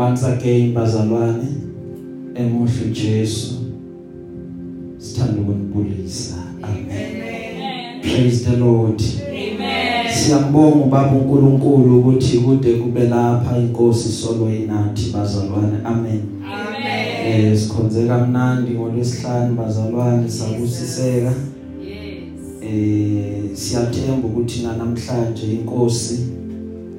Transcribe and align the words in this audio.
once 0.00 0.22
again 0.26 0.72
bazalwane 0.74 1.46
emuhle 2.34 2.90
Jesu. 2.92 3.54
Sithanda 4.98 5.40
ukunibulisa 5.40 6.34
amen. 6.62 8.02
Praise 8.02 8.44
the 8.44 8.56
lord. 8.56 9.02
Amen. 9.28 10.14
Siyambonga 10.14 10.76
ubaba 10.76 11.12
uNkulunkulu 11.12 11.98
ukuthi 12.00 12.38
kude 12.38 12.74
kube 12.74 13.00
lapha 13.00 13.58
inkosi 13.58 14.08
solo 14.08 14.54
inathi 14.54 15.10
bazalwane. 15.10 15.78
Amen. 15.84 16.20
Amen. 16.44 17.50
Eh 17.52 17.58
sikhonze 17.58 18.06
kamnandi 18.06 18.70
ngolwesihlanu 18.70 19.54
bazalwane 19.54 20.30
sabusiseka. 20.30 21.32
Eh 22.62 23.42
siyathemba 23.54 24.28
ukuthi 24.28 24.62
namhlanje 24.62 25.52
inkosi 25.52 26.26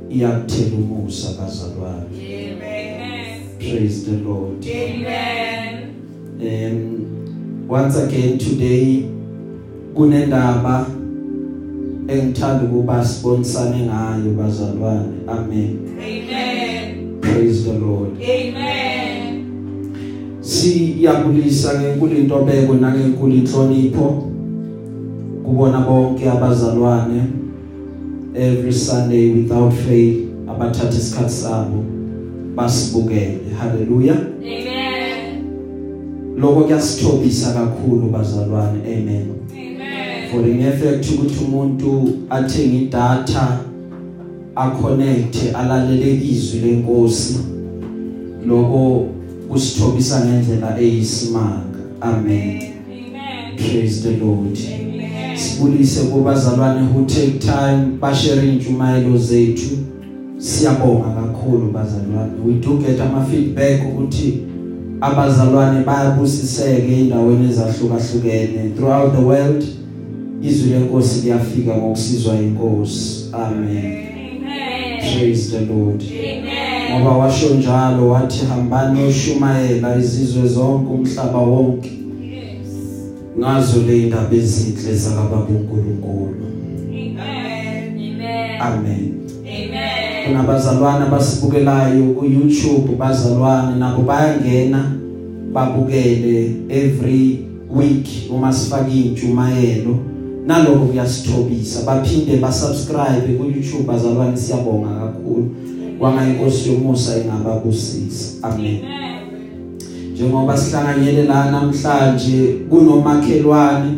iyakuthela 0.10 0.76
umusa 0.78 1.28
bazalwane. 1.42 2.06
amen 2.12 2.31
praise 3.62 4.06
the 4.06 4.18
lord. 4.18 4.66
Amen. 4.66 5.94
Um 6.42 7.68
once 7.68 7.96
again 7.96 8.38
today 8.38 9.06
kunendaba 9.94 10.86
engithanda 12.08 12.64
ukuba 12.66 13.06
sibonisane 13.06 13.86
ngayo 13.86 14.34
bazalwane. 14.38 15.14
Amen. 15.28 15.78
Amen. 16.00 17.18
Praise 17.22 17.64
the 17.64 17.74
lord. 17.74 18.18
Amen. 18.22 19.46
Siyabulisa 20.42 21.82
ngenkulu 21.82 22.18
intobeko 22.18 22.74
nangenkulu 22.74 23.36
inhlonipho 23.36 24.28
kubona 25.46 25.80
bonke 25.80 26.30
abazalwane 26.30 27.24
every 28.36 28.74
sunday 28.74 29.34
without 29.34 29.74
fail 29.74 30.16
abathatha 30.50 30.98
isikhathi 30.98 31.34
sabo 31.34 31.84
basibukele. 32.56 33.51
Haleluya 33.62 34.14
amen. 34.14 34.92
Lokho 36.38 36.62
kuyasithobisa 36.62 37.54
kakhulu 37.54 38.10
bazalwane. 38.10 38.80
Amen. 38.86 39.28
Amen. 39.52 40.32
For 40.32 40.50
in 40.50 40.62
effect 40.62 41.12
ukuthi 41.12 41.44
umuntu 41.46 42.10
athenga 42.30 42.78
idatha 42.78 43.60
aconnect 44.56 45.36
alalele 45.54 46.14
izwi 46.16 46.60
lenkosi. 46.60 47.40
Lokho 48.48 49.08
kusithobisa 49.50 50.26
ngendlela 50.26 50.80
eyisimanga. 50.80 51.80
Amen. 52.02 52.62
Amen. 52.88 53.56
Praise 53.58 54.02
the 54.02 54.26
lord. 54.26 54.58
Amen. 54.58 55.38
Sibulise 55.38 56.02
kubazalwane 56.02 56.88
who 56.88 57.06
take 57.06 57.40
time 57.40 57.98
bashare 58.00 58.50
intshumayelo 58.50 59.18
zethu. 59.18 59.78
Siyabonga 60.38 61.21
kakhulu 61.42 61.72
bazalwane. 61.72 62.44
We 62.46 62.54
do 62.54 62.78
get 62.78 63.00
ama 63.00 63.26
feedback 63.26 63.82
ukuthi 63.86 64.44
abazalwane 65.02 65.84
bayabusiseke 65.86 67.00
endaweni 67.00 67.50
ezahlukahlukene 67.50 68.76
throughout 68.76 69.16
the 69.16 69.22
world. 69.22 69.64
Izwi 70.42 70.70
lenkosi 70.70 71.22
liyafika 71.22 71.76
ngokusizwa 71.78 72.36
inkosi 72.36 73.26
amen. 73.34 74.12
Praise 75.00 75.52
the 75.52 75.66
lord. 75.66 76.04
Amen. 76.04 77.02
Ngoba 77.02 77.18
washo 77.18 77.56
njalo 77.56 78.10
wathi 78.10 78.46
hambani 78.46 79.04
oshumayela 79.04 79.98
izizwe 79.98 80.48
zonke 80.48 80.94
umhlaba 80.94 81.38
wonke. 81.38 81.92
Ngazo 83.40 83.82
le 83.82 84.02
indaba 84.02 84.36
ezinhle 84.36 84.96
zakababa 84.96 85.46
uNkulunkulu. 85.46 86.36
Amen. 86.90 88.62
Amen. 88.62 89.21
Amen 90.22 90.28
kunabazalwane 90.28 91.06
basibukelayo 91.12 92.04
ku 92.14 92.26
YouTube 92.26 92.96
bazalwane 92.98 93.80
nabo 93.80 94.02
bayangena 94.02 94.92
babukele 95.54 96.56
every 96.70 97.46
week 97.70 98.08
uma 98.30 98.54
sifaka 98.54 98.90
intshumayelo 98.90 99.96
naloko 100.46 100.86
kuyasithobisa. 100.86 101.86
Baphinde 101.86 102.38
basubscribe 102.38 103.38
ku 103.38 103.46
YouTube 103.46 103.84
bazalwane 103.88 104.38
siyabonga 104.38 104.90
kakhulu. 104.90 105.50
Kwanga 106.00 106.28
inkosi 106.30 106.70
yomusa 106.70 107.18
ingababusisa. 107.18 108.48
Amen. 108.48 108.80
Njengoba 110.14 110.58
sihlanganyele 110.58 111.24
la 111.24 111.52
namhlanje 111.52 112.54
kunomakhelwane 112.70 113.92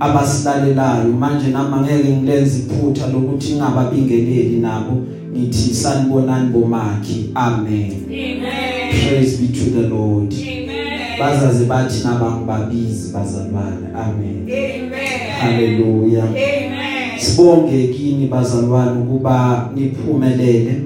abasilalelayo. 0.00 1.12
Manje 1.12 1.48
nami 1.48 1.82
ngeke 1.82 2.16
ngilenze 2.16 2.58
iphutha 2.58 3.06
lokuthi 3.06 3.52
ngingababingeleli 3.52 4.56
nabo. 4.60 5.13
Ngithi 5.34 5.74
sanibonani 5.74 6.50
bomakhi 6.50 7.30
amen. 7.34 7.92
Amen. 8.06 8.90
Praise 8.90 9.36
be 9.36 9.46
to 9.48 9.70
the 9.70 9.88
lord. 9.88 10.32
Amen. 10.32 11.18
Bazaze 11.18 11.64
bathi 11.64 12.04
nabangibabizi 12.04 13.12
bazalwane. 13.12 13.86
Amen. 13.94 14.46
Amen. 14.48 15.30
Haleluya 15.40 16.24
amen. 16.24 17.18
Sibonge 17.18 17.88
kini 17.88 18.26
bazalwane 18.26 19.00
ukuba 19.00 19.70
niphumelele 19.74 20.82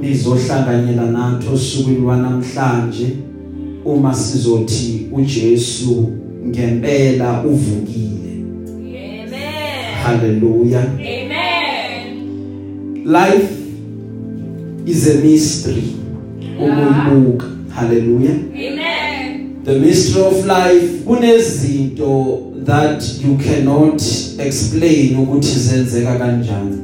nizohlanganyela 0.00 1.06
nathi 1.06 1.48
osukwini 1.54 2.00
lwanamhlanje 2.00 3.16
uma 3.84 4.14
sizothi 4.14 5.06
uJesu 5.12 6.12
ngempela 6.46 7.42
uvukile. 7.42 8.44
Amen. 8.78 9.28
Haleluya 10.04 10.80
amen. 10.80 11.23
Life 13.04 13.50
is 14.86 15.08
a 15.08 15.20
mystery. 15.20 15.84
Ukuyibuka 16.58 17.46
haleluya 17.74 18.30
amen. 18.30 19.62
The 19.64 19.78
mystery 19.78 20.24
of 20.24 20.46
life 20.46 21.04
kunezinto 21.04 22.40
that 22.64 23.02
you 23.24 23.36
cannot 23.36 24.02
explain 24.38 25.16
ukuthi 25.16 25.58
zenzeka 25.58 26.18
kanjani. 26.18 26.78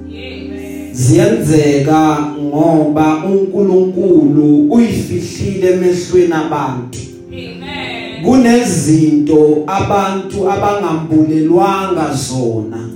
Ziyenzeka 0.92 2.18
ngoba 2.42 3.24
uNkulunkulu 3.24 4.72
uyifihlile 4.72 5.70
emehlweni 5.70 6.32
abantu. 6.32 6.98
Amen. 7.28 8.24
Kunezinto 8.24 9.64
abantu 9.66 10.50
abangambulelwanga 10.50 12.12
zona. 12.14 12.89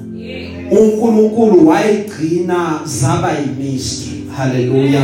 uNkulunkulu 0.70 1.69
wayigcina 1.69 2.80
zaba 2.84 3.32
yimystery 3.32 4.22
haleluya 4.36 5.02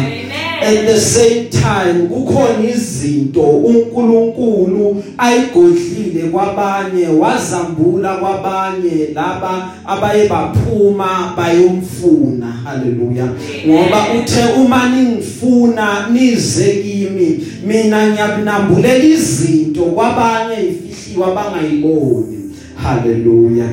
at 0.63 0.87
the 0.87 1.01
same 1.01 1.45
time 1.51 2.09
kukhona 2.09 2.69
izinto 2.75 3.41
uNkulunkulu 3.41 5.03
ayigodlile 5.19 6.23
kwabanye 6.33 7.07
wazambula 7.07 8.15
kwabanye 8.17 9.09
laba 9.15 9.71
abaye 9.87 10.29
baphuma 10.29 11.33
bayomfuna. 11.37 12.47
Haleluya 12.47 13.29
ngoba 13.69 14.07
uthe 14.19 14.61
uma 14.63 14.89
ningifuna 14.89 16.09
nize 16.13 16.73
kimi 16.83 17.47
mina 17.67 18.09
ngiyakunambulela 18.09 19.05
izinto 19.05 19.83
kwabanye 19.83 20.55
ifihliwa 20.69 21.27
abangayiboni. 21.29 22.37
Haleluya 22.83 23.67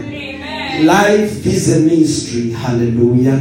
life 0.83 1.45
is 1.45 1.75
a 1.75 1.79
mystery 1.79 2.51
hallelujah. 2.51 3.39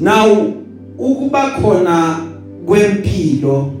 Now 0.00 0.54
ukuba 0.98 1.50
khona 1.50 2.18
kwempilo 2.66 3.72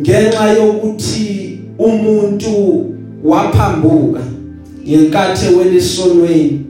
ngenxa 0.00 0.48
yokuthi 0.48 1.58
umuntu 1.78 2.86
waphambuka 3.24 4.20
ngenkathi 4.88 5.54
welisonweni 5.54 6.60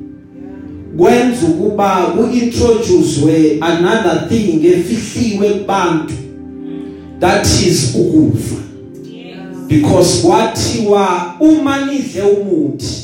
kwenza 0.97 1.47
ukuba 1.47 1.97
kuintroducewe 2.07 3.59
another 3.61 4.29
thing 4.29 4.67
efihliwe 4.67 5.49
kubantu 5.49 6.15
that 7.21 7.47
is 7.47 7.95
ukufa. 7.95 8.57
Because 9.69 10.27
kwathiwa 10.27 11.35
uma 11.41 11.87
nidle 11.87 12.23
umuthi 12.23 13.04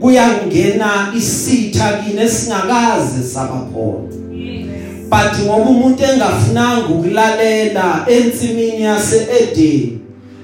kuyangena 0.00 1.12
isitha 1.16 1.92
kini 1.92 2.22
esingakaze 2.22 3.22
sabakhona 3.34 4.16
but 5.10 5.38
ngoba 5.44 5.70
umuntu 5.70 6.02
engafunanga 6.04 6.88
ukulalela 6.88 8.06
ensimini 8.08 8.82
yaseEden 8.82 9.98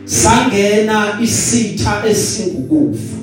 sangena 0.04 1.18
isitha 1.22 2.02
esingukufa. 2.08 3.16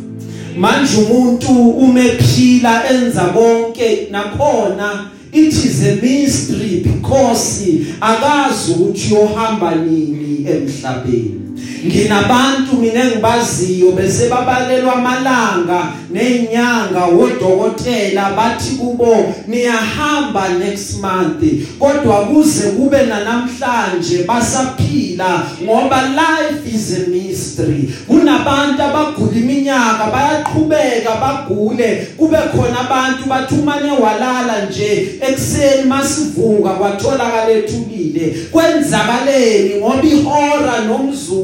Manje 0.57 0.97
umuntu 0.97 1.69
umephila 1.69 2.89
enza 2.89 3.21
konke 3.21 4.07
nakhona 4.11 5.09
it 5.31 5.53
is 5.53 5.83
a 5.87 5.95
mystery 6.01 6.83
because 6.83 7.63
akazi 8.01 8.71
ukuthi 8.71 9.13
yohamba 9.13 9.75
nini 9.75 10.45
emhlabeni. 10.49 11.38
Nginabantu 11.85 12.75
mina 12.79 13.03
engibaziyo 13.03 13.91
bese 13.91 14.29
babalelwa 14.29 14.95
amalanga 14.95 15.93
nezinyanga 16.11 17.05
wodokotela 17.05 18.29
bathi 18.35 18.75
kubo 18.75 19.33
niyahamba 19.47 20.49
next 20.49 21.01
month. 21.01 21.43
Kodwa 21.79 22.25
kuze 22.25 22.69
kube 22.69 22.97
nanamhlanje 23.03 24.23
basaphila 24.27 25.43
ngoba 25.63 26.01
life 26.01 26.75
is 26.75 26.97
a 26.97 27.09
mystery. 27.09 27.93
Kunabantu 28.07 28.83
abagula 28.83 29.35
iminyaka 29.35 30.11
bayaqhubeka 30.11 31.15
bagule. 31.21 32.07
Kube 32.17 32.37
khona 32.37 32.79
abantu 32.79 33.29
bathi 33.29 33.55
umane 33.55 33.91
walala 33.91 34.65
nje 34.65 35.19
ekseni 35.21 35.87
masivuka 35.87 36.69
kwatholakala 36.69 37.49
ethulile 37.51 38.35
kwenzakaleni 38.51 39.75
ngoba 39.75 40.03
ihora 40.03 40.81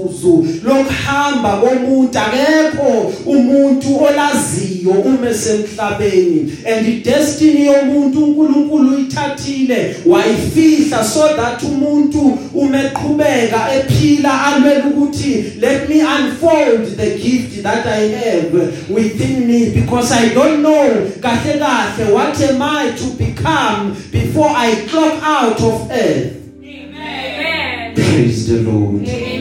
nomzuzu 0.06 0.48
lokuhamba 0.63 1.57
komuntu 1.57 2.19
akekho 2.19 3.13
umuntu 3.25 4.04
olaziyo 4.04 4.92
uma 4.92 5.34
semhlabeni 5.34 6.54
and 6.66 6.88
idestiny 6.88 7.66
yomuntu 7.66 8.24
uNkulunkulu 8.24 8.96
uyithathile. 8.96 9.96
Wayifihla 10.06 11.04
so 11.04 11.36
that 11.36 11.63
umuntu 11.63 12.38
umeqhubeka 12.54 13.68
ephila 13.75 14.46
alwela 14.46 14.86
ukuthi 14.86 15.54
let 15.60 15.90
me 15.90 16.02
unfold 16.02 16.98
the 16.98 17.18
gift 17.18 17.63
that 17.63 17.86
I 17.86 18.07
have 18.10 18.54
within 18.90 19.48
me 19.48 19.69
because 19.69 20.12
I 20.12 20.30
don't 20.34 20.62
know 20.62 21.12
kahle 21.22 21.60
kahle 21.60 22.13
what 22.13 22.42
am 22.42 22.62
I 22.62 22.92
to 22.92 23.06
become 23.18 23.96
before 24.12 24.50
I 24.50 24.75
clock 24.88 25.24
out 25.24 25.62
of 25.62 25.92
earth. 25.92 26.36
Amen. 26.63 27.96
praise 28.16 28.48
the 28.48 28.62
Lord. 28.62 29.07
Amen. 29.07 29.34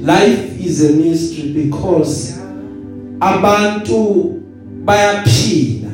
Life 0.00 0.60
is 0.60 0.90
a 0.90 0.92
mystery 0.92 1.52
because 1.52 2.38
abantu 3.20 4.40
bayaphila. 4.84 5.90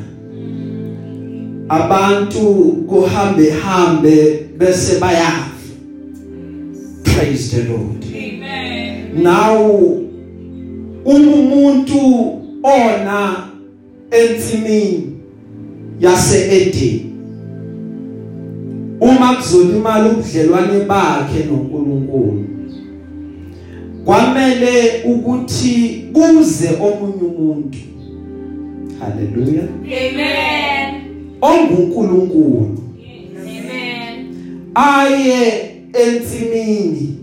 Abantu 1.69 2.85
kuhambe 2.87 3.51
hambe 3.51 4.49
bese 4.57 4.99
bayafa. 4.99 5.51
Praise 7.03 7.51
the 7.51 7.63
lord. 7.73 8.03
Amen. 8.05 9.23
now 9.23 9.57
umuntu 11.05 11.99
ona 12.63 13.47
entsimini 14.11 15.17
yase 15.99 16.37
Eden 16.51 17.01
uma 19.01 19.35
kuzolimala 19.35 20.09
ubudlelwane 20.09 20.85
bakhe 20.85 21.43
noNkulunkulu 21.45 22.45
kwamele 24.07 25.03
ukuthi 25.05 26.03
kuze 26.13 26.69
omunye 26.69 27.23
umuntu 27.31 27.77
haleluya 28.99 29.63
Amen. 29.83 30.93
onguNkulunkulu 31.41 32.77
Amen. 33.41 34.25
aye 34.75 35.71
entsimini 36.05 37.17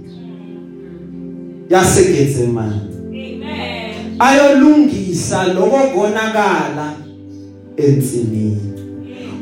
yaseGetsemane 1.70 2.80
Amen. 3.08 3.94
ayolungisa 4.18 5.46
lokonakala 5.46 6.92
entsimini 7.76 8.72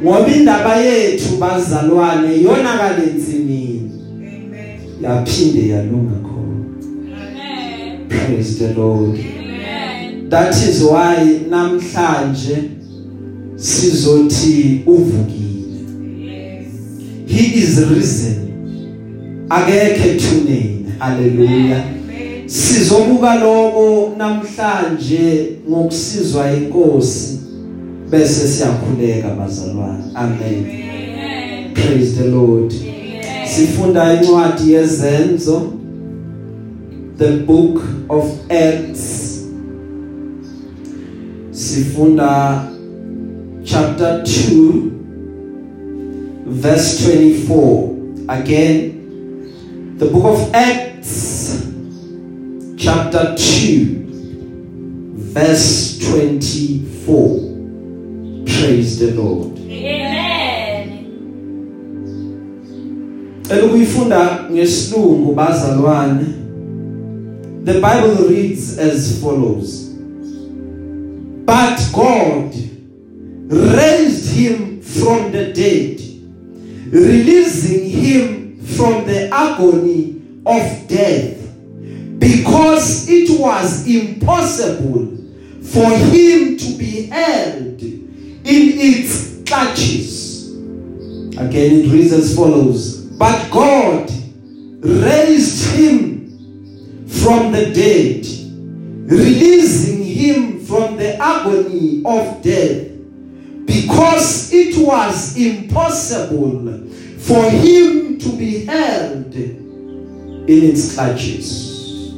ngoba 0.02 0.28
indaba 0.28 0.76
yethu 0.76 1.36
bazalwane 1.40 2.42
yonakala 2.42 3.02
entsimini 3.02 3.90
yaphinde 5.02 5.68
yalunga. 5.68 6.21
Praise 8.26 8.58
the 8.58 8.74
lord 8.74 9.18
Amen. 9.18 10.28
that 10.28 10.54
is 10.56 10.82
why 10.82 11.40
namhlanje 11.50 12.56
sizothi 13.56 14.80
uvukile 14.86 16.64
he 17.26 17.58
is 17.58 17.78
risen 17.78 18.48
akekho 19.48 20.08
thuneni 20.18 20.86
haleluya 20.98 21.84
sizobuka 22.46 23.34
lokho 23.34 24.12
namhlanje 24.18 25.48
ngokusizwa 25.70 26.52
inkosi 26.52 27.38
bese 28.10 28.48
siyakhuleka 28.48 29.28
bazalwane 29.28 30.04
amen 30.14 30.38
Amen. 30.42 31.74
praise 31.74 32.12
the 32.22 32.28
lord 32.28 32.72
Amen. 32.72 33.48
sifunda 33.48 34.14
incwadi 34.14 34.72
yezenzo 34.72 35.72
the 37.16 37.38
book 37.46 37.82
of 38.08 38.50
acts. 38.50 39.30
Sifunda 41.52 42.68
chapter 43.64 44.22
2 44.24 44.90
verse 46.46 47.04
24 47.04 47.96
again 48.28 49.96
the 49.98 50.06
book 50.06 50.24
of 50.24 50.50
acts 50.54 51.66
chapter 52.76 53.34
2 53.36 54.06
verse 55.14 55.98
24 56.10 58.44
praise 58.44 58.98
the 58.98 59.12
lord. 59.14 59.58
Amen. 59.58 61.06
elukuyifunda 63.50 64.44
ngesilungu 64.52 65.34
bazalwane. 65.34 66.24
The 67.64 67.80
bible 67.80 68.28
reads 68.28 68.78
as 68.78 69.20
follows. 69.20 69.88
But 71.44 71.90
god 71.92 72.54
raised 73.48 74.32
him 74.34 74.80
from 74.80 75.32
the 75.32 75.52
dead 75.52 76.00
releasing 76.92 77.88
him 77.88 78.60
from 78.60 79.06
the 79.06 79.28
agony 79.32 80.20
of 80.44 80.88
death 80.88 81.38
because 82.18 83.08
it 83.08 83.40
was 83.40 83.86
impossible 83.86 85.06
for 85.62 85.88
him 85.90 86.58
to 86.58 86.76
be 86.76 87.06
held 87.06 87.80
in 87.82 88.42
its 88.44 89.42
clutches. 89.46 90.50
Again, 91.38 91.80
it 91.80 91.92
reads 91.92 92.12
as 92.12 92.36
follows. 92.36 93.06
But 93.06 93.50
God 93.50 94.10
raised 94.80 95.74
him 95.74 96.11
from 97.22 97.52
the 97.52 97.72
dead, 97.72 98.26
releasing 99.10 100.02
him 100.02 100.58
from 100.60 100.96
the 100.96 101.16
agony 101.16 102.02
of 102.04 102.42
death, 102.42 102.88
because 103.64 104.52
it 104.52 104.84
was 104.84 105.36
impossible 105.36 106.88
for 107.18 107.48
him 107.50 108.18
to 108.18 108.28
be 108.36 108.64
held 108.64 109.32
in 109.34 110.44
its 110.48 110.94
clutches. 110.94 112.12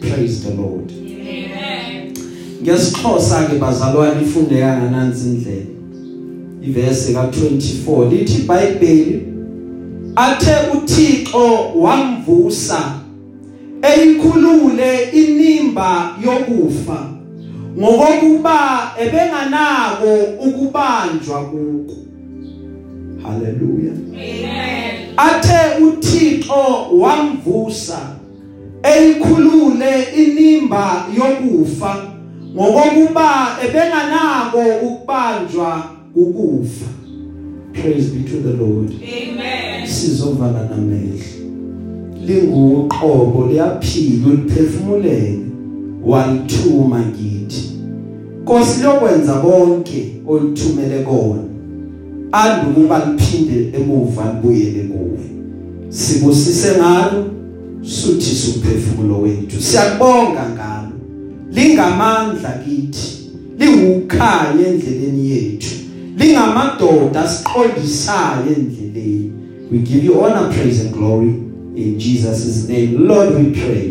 Praise 0.00 0.44
the 0.44 0.54
Lord. 0.54 0.90
Amen. 0.92 2.14
ngesixhosa 2.62 3.42
ke 3.50 3.58
bazalwane 3.58 4.22
ifunde 4.22 4.60
kanganansi 4.60 5.28
indlela 5.28 5.66
ivese 6.62 7.12
ka24 7.12 8.10
lithi 8.10 8.42
iBhayibheli 8.42 9.22
athe 10.16 10.54
uThixo 10.74 11.72
wamvusa 11.74 13.01
eyikhulule 13.82 15.02
inimba 15.12 16.16
yokufa 16.24 17.06
ngokokuba 17.78 18.92
ebenganako 19.02 20.14
ukubanjwa 20.46 21.44
kuko 21.50 21.94
haleluya. 23.22 23.92
Amen. 23.92 25.14
athe 25.16 25.84
uThixo 25.84 26.86
wamvusa 26.92 27.98
eyikhulule 28.82 30.02
inimba 30.16 31.06
yokufa 31.18 32.06
ngokokuba 32.54 33.58
ebenganako 33.64 34.62
ukubanjwa 34.86 35.90
ukufa 36.14 36.86
praise 37.72 38.10
be 38.10 38.30
to 38.30 38.36
the 38.42 38.52
lord. 38.52 38.92
Amen. 38.92 39.86
sizovala 39.86 40.68
namehlo. 40.70 41.41
Linguqobo 42.26 43.46
liyaphila 43.50 44.28
uliphefumulele. 44.28 45.38
Walithuma 46.04 47.02
kithi 47.02 47.72
Nkosi 48.42 48.82
lokwenza 48.82 49.32
konke 49.32 50.12
olithumele 50.28 51.02
kona 51.02 51.42
andukuba 52.32 53.04
liphinde 53.04 53.78
emuva 53.78 54.32
libuyele 54.32 54.82
kuwe. 54.82 55.18
Sibusise 55.88 56.72
ngalo 56.78 57.24
suthi 57.82 58.34
suphefumulo 58.34 59.20
wethu. 59.20 59.60
Siyabonga 59.60 60.48
ngalo. 60.54 60.92
Lingamandla 61.52 62.50
kithi 62.64 63.30
lingukhaya 63.58 64.66
endleleni 64.68 65.30
yethu. 65.30 65.74
Lingamadoda 66.18 67.22
asiqondisayo 67.22 68.46
endleleni. 68.56 69.32
We 69.70 69.78
give 69.78 70.04
you 70.04 70.24
honor 70.24 70.52
praise 70.52 70.80
and 70.80 70.92
glory. 70.94 71.34
In 71.76 71.98
Jesus 71.98 72.68
name 72.68 73.06
Lord 73.06 73.34
we 73.34 73.52
pray. 73.52 73.88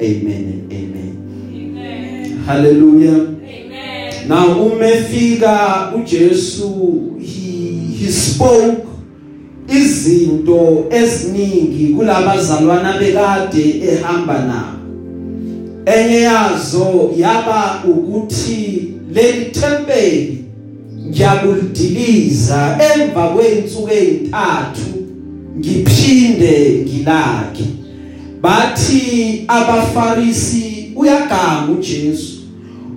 Amen 0.00 0.68
amen. 0.70 1.50
Amen. 1.52 2.38
hallelujah. 2.44 3.20
Amen. 3.44 4.28
now 4.28 4.62
umefika 4.62 5.92
uJesu 5.96 7.00
he 7.20 7.78
he 7.98 8.12
spoke 8.12 8.86
izinto 9.68 10.86
eziningi 10.90 11.94
kulabazalwana 11.94 12.98
bekade 12.98 13.82
ehamba 13.88 14.38
nabo. 14.38 14.78
Enye 15.86 16.20
yazo 16.20 17.10
yaba 17.16 17.82
ukuthi 17.88 18.94
leli 19.12 19.44
tempeli 19.44 20.44
ngiyakulidiliza 21.08 22.78
emva 22.94 23.28
kweinsuku 23.28 23.88
ezintathu 23.92 24.93
ngiphinde 25.58 26.84
ngilakhe 26.84 27.64
bathi 28.40 29.44
abafarisi 29.48 30.92
uyaganga 30.96 31.72
uJesu 31.78 32.34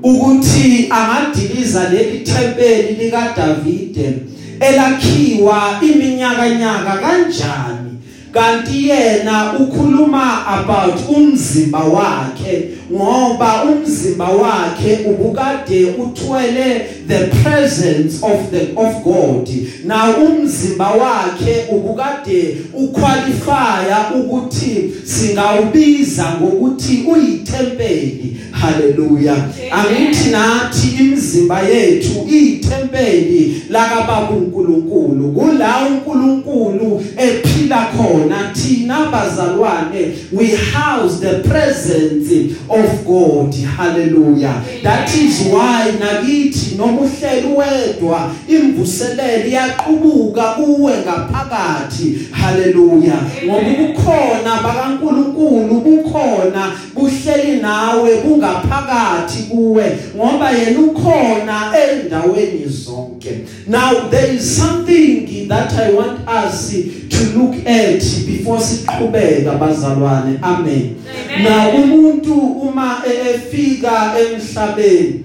ukuthi 0.04 0.90
angadiliza 0.90 1.90
leli 1.90 2.20
tempeli 2.20 3.04
lika 3.04 3.34
Davide 3.38 4.14
elakhiwa 4.60 5.80
iminyaka 5.82 6.50
nyaka 6.50 6.98
kanjani 6.98 7.92
kanti 8.32 8.90
yena 8.90 9.54
ukhuluma 9.60 10.48
about 10.48 11.10
umzimba 11.18 11.80
wakhe 11.80 12.70
ngoba 12.92 13.64
umzimba 13.64 14.30
wakhe 14.30 15.00
ubukade 15.10 15.86
uthwele 15.86 16.86
the 17.08 17.28
presence 17.44 18.24
of 18.24 18.52
the 18.52 18.74
of 18.76 19.04
God. 19.04 19.50
Na 19.86 20.18
umzimba 20.18 20.90
wakhe 20.92 21.66
ubukade 21.72 22.58
uqualifya 22.74 24.12
ukuthi 24.20 24.92
singawubiza 25.06 26.26
ngokuthi 26.42 27.06
uyitempeli 27.12 28.38
haleluya 28.52 29.36
angithi 29.72 30.30
nathi 30.30 30.88
imizimba 31.00 31.62
yethu 31.62 32.28
iyitempeli 32.32 33.64
lakababa 33.70 34.30
uNkulunkulu 34.30 35.32
kula 35.32 35.88
uNkulunkulu 35.88 37.04
ephila 37.18 37.86
khona 37.98 38.54
thina 38.54 39.06
bazalwane 39.12 40.14
we 40.32 40.48
house 40.48 41.20
the 41.20 41.50
presence 41.50 42.56
of 42.70 42.77
God. 43.06 43.54
Hallelujah. 43.54 44.64
That 44.84 45.10
is 45.16 45.48
why 45.48 45.92
nakithi 46.00 46.76
noma 46.78 47.02
uhleli 47.02 47.48
wedwa 47.48 48.32
imvuselelo 48.48 49.48
iyaqhubuka 49.48 50.44
kuwe 50.44 50.94
ngaphakathi. 50.98 52.28
Hallelujah. 52.32 53.22
Ngoba 53.46 53.68
ukukhona 53.84 54.62
bakaNkulunkulu 54.64 55.82
bukhona 55.82 56.72
buhleli 56.98 57.62
nawe 57.62 58.10
bungaphakathi 58.26 59.44
kuwe 59.50 59.98
ngoba 60.16 60.52
yena 60.52 60.80
ukhona 60.80 61.74
endaweni 61.90 62.66
zonke. 62.68 63.32
Now 63.68 64.10
there 64.10 64.36
is 64.36 64.58
something 64.58 65.48
that 65.48 65.74
i 65.74 65.92
want 65.94 66.20
us 66.46 66.72
to 67.10 67.40
look 67.40 67.56
at 67.68 68.04
before 68.26 68.60
siqhubeka 68.60 69.52
bazalwane. 69.60 70.40
Amen. 70.42 70.96
Amen. 71.06 71.44
na 71.44 71.70
umuntu 71.70 72.34
uma 72.34 73.02
e- 73.08 73.30
efika 73.36 74.14
emhlabeni 74.20 75.24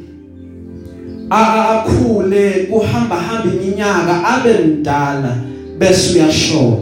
a- 1.31 1.69
akhule 1.71 2.50
kuhamba 2.71 3.17
hamba 3.17 3.50
iminyaka 3.55 4.25
abe 4.29 4.52
mdala 4.59 5.37
bese 5.79 6.19
uyashona 6.19 6.76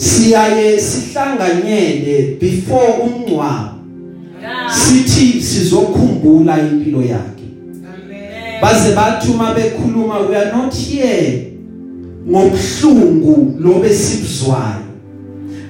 siyaye 0.00 0.80
sihlanganyele 0.80 2.36
before 2.40 2.92
umncwabo 3.02 3.70
Yeah. 4.42 4.74
sithi 4.74 5.42
sizokhumbula 5.42 6.58
impilo 6.58 7.02
yakhe. 7.02 7.44
Amen. 7.84 8.60
baze 8.62 8.94
bathi 8.94 9.30
uma 9.30 9.54
bekhuluma 9.54 10.18
we 10.28 10.36
are 10.36 10.52
not 10.52 10.74
here 10.74 11.52
ngobhlungu 12.28 13.56
lobe 13.60 13.88
sibuzwayo 13.94 14.84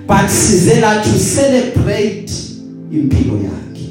but 0.07 0.29
size 0.31 0.81
la 0.81 1.03
to 1.03 1.11
celebrate 1.19 2.33
impilo 2.93 3.35
yakhe. 3.35 3.89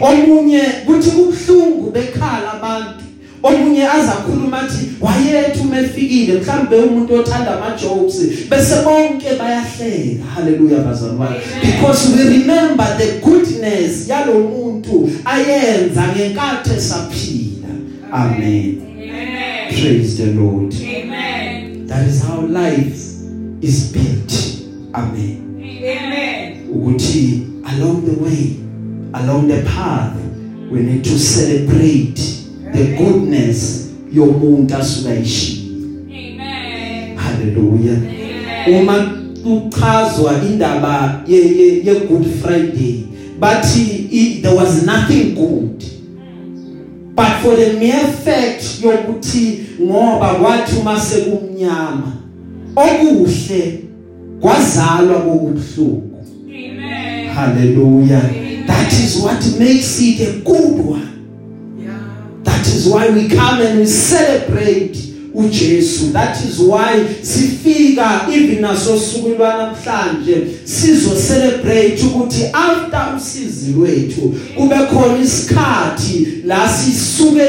Omunye 0.00 0.62
kuthi 0.86 1.10
kubhlungu 1.10 1.90
bekhala 1.90 2.52
abantu. 2.52 3.04
Omunye 3.42 3.88
azakhuluma 3.88 4.60
athi 4.60 4.88
wayethu 5.00 5.64
mefikile 5.64 6.40
mhlambe 6.40 6.76
umuntu 6.76 7.14
othanda 7.14 7.56
ama 7.56 7.76
jokes 7.76 8.20
bese 8.50 8.74
bonke 8.84 9.26
bayahleka 9.38 10.24
haleluya 10.34 10.78
bazalwane 10.78 11.36
because 11.62 12.16
we 12.16 12.38
remember 12.38 12.86
the 12.98 13.20
goodness 13.24 14.08
yalomuntu 14.08 15.10
ayenza 15.24 16.04
ngenkathi 16.16 16.70
esaphila. 16.76 17.68
Amen. 18.12 18.82
Amen. 18.98 19.68
praise 19.68 20.16
the 20.16 20.32
lord. 20.32 20.74
Amen. 20.74 21.86
that 21.86 22.08
is 22.08 22.22
how 22.22 22.40
life 22.40 22.98
is 23.60 23.92
built. 23.92 24.32
Amen. 24.94 25.38
Amen. 25.58 26.56
ukuthi 26.74 27.42
along 27.64 28.02
the 28.04 28.24
way 28.24 28.56
along 29.12 29.48
the 29.48 29.62
path 29.62 30.16
we 30.70 30.80
need 30.80 31.04
to 31.04 31.18
celebrate 31.18 32.41
the 32.72 32.84
goodness 32.96 33.88
yomuntu 34.14 34.74
asuka 34.76 35.14
ishini 35.14 35.62
Amen. 36.10 37.16
haleluya 37.16 37.92
Amen. 38.66 38.80
uma 38.82 39.10
kuchazwa 39.42 40.34
indaba 40.52 41.22
ye, 41.28 41.38
ye, 41.38 41.66
ye 41.84 41.94
good 42.08 42.26
friday 42.42 43.04
bathi 43.40 44.08
i- 44.12 44.38
there 44.42 44.54
was 44.56 44.82
nothing 44.86 45.34
good. 45.34 45.84
But 47.14 47.26
for 47.42 47.56
the 47.56 47.72
mere 47.72 48.06
fact 48.24 48.64
yokuthi 48.84 49.58
ngoba 49.82 50.34
kwathi 50.34 50.76
uma 50.80 51.00
sekumnyama 51.00 52.12
okuhle 52.76 53.80
kwazalwa 54.40 55.20
kokubuhlungu 55.20 56.24
Amen. 56.48 57.28
hallelujah. 57.34 58.22
That 58.66 58.92
is 58.92 59.16
what 59.24 59.44
makes 59.58 60.00
it 60.00 60.20
a 60.20 60.32
good 60.44 60.86
one. 60.86 61.08
That 62.62 62.74
is 62.74 62.88
why 62.88 63.10
we 63.10 63.28
come 63.28 63.60
and 63.60 63.80
we 63.80 63.86
celebrate 63.86 64.94
uJesu. 65.34 66.12
That 66.12 66.36
is 66.44 66.60
why 66.60 67.04
sifika 67.22 68.28
even 68.32 68.60
naso 68.62 68.98
suku 68.98 69.28
lwanamhlanje 69.28 70.46
sizo 70.64 71.10
celebrate 71.16 72.02
ukuthi 72.06 72.44
after 72.52 73.14
usizi 73.16 73.72
lwethu 73.72 74.34
kube 74.56 74.76
khona 74.76 75.18
isikhathi 75.22 76.42
la 76.44 76.68
sisuke 76.68 77.48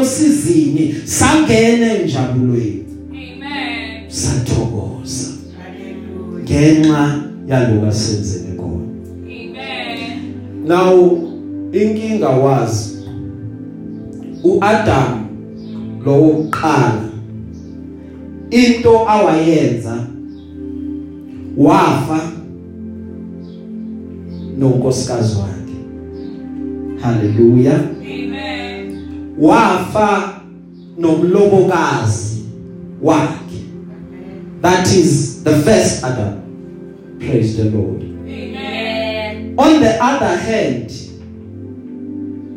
osizini 0.00 0.94
sangena 1.04 1.92
enjabulweni 1.92 2.84
Amen. 3.10 4.10
sathokoza 4.10 5.28
ngenxa 6.42 7.22
yaloku 7.48 7.92
senzele 7.92 8.56
khona. 8.56 8.86
Amen. 9.26 10.34
now 10.66 11.22
inkinga 11.72 12.28
wazi 12.28 12.91
uAdam 14.44 15.26
lo 16.04 16.12
wokuqala 16.22 17.08
into 18.50 19.08
awayenza 19.08 20.06
wafa 21.56 22.20
nonkosikazi 24.58 25.36
wakhe 25.36 25.76
haleluya 27.02 27.80
Amen. 28.00 28.98
wafa 29.38 30.40
nomlobokazi 30.98 32.42
wakhe 33.02 33.62
that 34.62 34.86
is 34.86 35.40
the 35.44 35.50
first 35.56 36.04
Adam 36.04 36.34
praise 37.18 37.56
the 37.56 37.70
lord 37.70 38.02
Amen. 38.02 39.54
On 39.58 39.80
the 39.80 40.02
other 40.02 40.36
hand, 40.36 40.90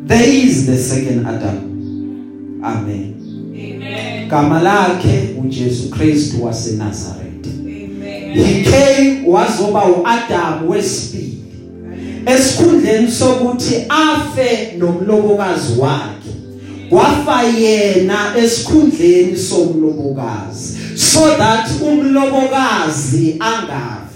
there 0.08 0.24
is 0.26 0.66
the 0.66 0.76
second 0.76 1.26
Adam. 1.26 1.65
Amen. 2.66 3.14
Amen. 3.54 4.28
Gama 4.28 4.62
lakhe 4.62 5.28
uJesu 5.44 5.90
Kristu 5.90 6.44
wase 6.44 6.72
Nazareth. 6.72 7.46
Amen. 7.46 8.32
He 8.34 8.62
came 8.64 9.22
wazoba 9.26 9.84
uAdam 9.84 10.68
wesibili. 10.68 11.38
Esikhundleni 12.26 13.10
sokuthi 13.10 13.74
afe 13.88 14.72
nomlobokazi 14.78 15.80
wakhe. 15.80 16.30
Kwafa 16.88 17.42
yena 17.42 18.36
esikhundleni 18.38 19.36
somlobokazi 19.36 20.76
so 20.96 21.36
that 21.36 21.68
umlobokazi 21.82 23.36
angafi. 23.40 24.06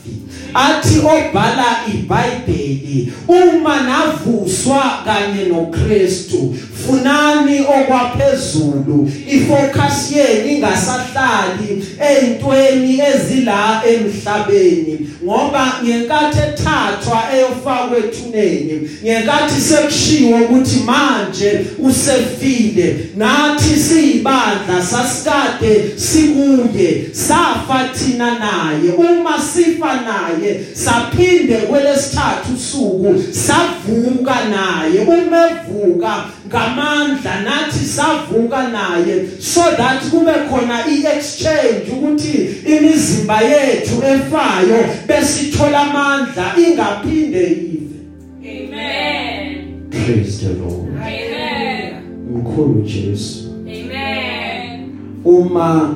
athi 0.54 0.98
obhala 0.98 1.66
iBhayibheli 1.94 3.12
uma 3.28 3.80
navuswa 3.82 4.82
kanye 5.04 5.44
noKristu 5.44 6.54
funani 6.86 7.60
okwaphezulu. 7.60 9.12
Ifocus 9.28 10.12
yenu 10.12 10.50
ingasahlali 10.50 11.84
ezintweni 12.10 13.00
ezila 13.00 13.82
emhlabeni 13.92 15.10
ngoba 15.24 15.72
ngenkathi 15.84 16.38
ethathwa 16.38 17.22
eyofakwa 17.34 17.98
ethuneni 17.98 18.90
ngenkathi 19.04 19.60
sekushiwo 19.60 20.38
ukuthi 20.38 20.80
manje 20.86 21.66
usefile 21.78 22.96
nathi 23.16 23.76
siyibandla 23.80 24.82
sasikade 24.90 25.84
sikuye 25.96 27.04
safa 27.12 27.88
thina 27.94 28.38
naye. 28.38 28.90
Uma 28.96 29.38
sifa 29.54 29.94
naye 29.94 30.60
saphinde 30.72 31.56
kwelesithathu 31.56 32.54
usuku 32.54 33.24
savuka 33.32 34.34
naye. 34.44 35.00
Umevuka 35.00 36.24
ngamandla 36.50 37.40
nathi 37.44 37.84
savuka 37.86 38.68
naye 38.68 39.26
so 39.38 39.60
that 39.76 40.02
kube 40.10 40.32
khona 40.50 40.86
iexchange 40.86 41.90
ukuthi 41.92 42.48
imizimba 42.76 43.40
yethu 43.40 43.94
efayo 43.94 44.84
besithola 45.06 45.80
amandla 45.80 46.52
ingaphinde 46.58 47.46
ive 47.46 47.96
Amen. 48.42 49.90
praise 49.90 50.38
the 50.46 50.52
lord 50.54 50.88
Amen. 50.96 51.94
mkhulu 52.34 52.82
Jesu 52.82 53.48
Amen. 53.62 54.88
uma 55.24 55.94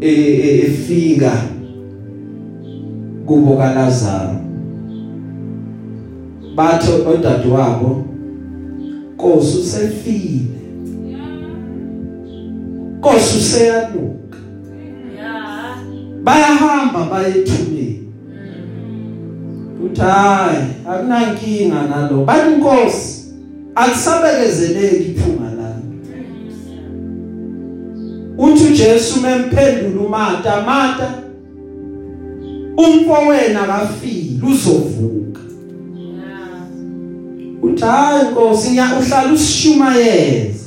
e- 0.00 0.10
e- 0.12 0.58
efika 0.60 1.32
kubo 3.26 3.56
kaLazaro 3.56 4.40
batho 6.54 7.10
odadewabo 7.10 8.04
Nkosi 9.24 9.58
usefile 9.58 10.60
Nkosi 12.98 13.38
useyanuka 13.38 14.38
Yeah. 15.16 15.76
bayahamba 16.22 17.04
bayethuleni 17.10 18.08
uthi 19.84 20.00
hayi 20.00 20.64
akunankinga 20.88 21.82
nalo 21.82 22.24
bathi 22.24 22.56
Nkosi 22.56 23.24
akusabekezeleki 23.74 25.10
iphunga 25.10 25.50
lami 25.50 26.00
uthi 28.38 28.64
uJesu 28.64 29.20
memphendula 29.20 30.00
uMata 30.06 30.62
Mata 30.66 31.14
umfowena 32.76 33.62
kafile 33.66 34.40
uzovuka 34.52 35.40
Yeah. 35.40 35.43
Uthi 37.64 37.84
hayi 37.84 38.30
Nkosi 38.30 38.70
ngiyahlala 38.70 39.32
usishumayeza 39.32 40.64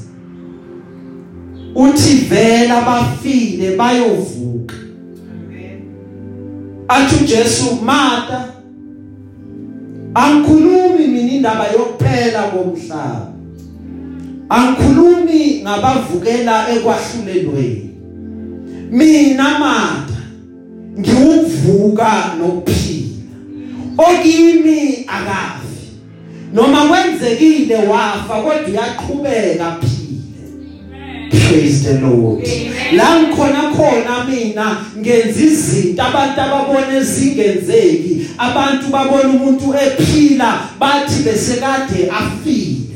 uthi 1.75 2.13
vela 2.13 2.81
bafile 2.81 3.75
bayovuka. 3.75 4.75
Athi 6.87 7.23
uJesu 7.23 7.75
Martha 7.85 8.45
angikhulumi 10.13 11.07
mina 11.07 11.31
indaba 11.31 11.67
yokuphela 11.67 12.41
komhlaba. 12.43 13.33
Angikhulumi 14.49 15.61
ngabavukela 15.63 16.69
ekwahlulelweni. 16.69 17.95
Mina 18.91 19.59
Martha 19.59 20.21
ngiwuvuka 20.99 22.11
nokuphila. 22.39 23.07
Okimi 23.97 25.05
akafi 25.07 25.66
noma 26.53 26.87
kwenzekile 26.87 27.75
wafa 27.75 28.41
kodwa 28.41 28.69
uyaqhubeka 28.69 29.77
phile. 29.81 29.97
Praise 31.29 31.83
the 31.83 31.99
lord. 31.99 32.47
La 32.93 33.19
ngikhona 33.19 33.61
khona 33.75 34.23
mina 34.23 34.77
ngenza 34.97 35.43
izinto 35.43 36.03
abantu 36.03 36.41
ababone 36.41 37.03
zingenzeki 37.03 38.27
abantu 38.37 38.87
babona 38.87 39.29
umuntu 39.29 39.73
ephila 39.73 40.59
bathi 40.79 41.23
besekade 41.23 42.09
afile. 42.11 42.87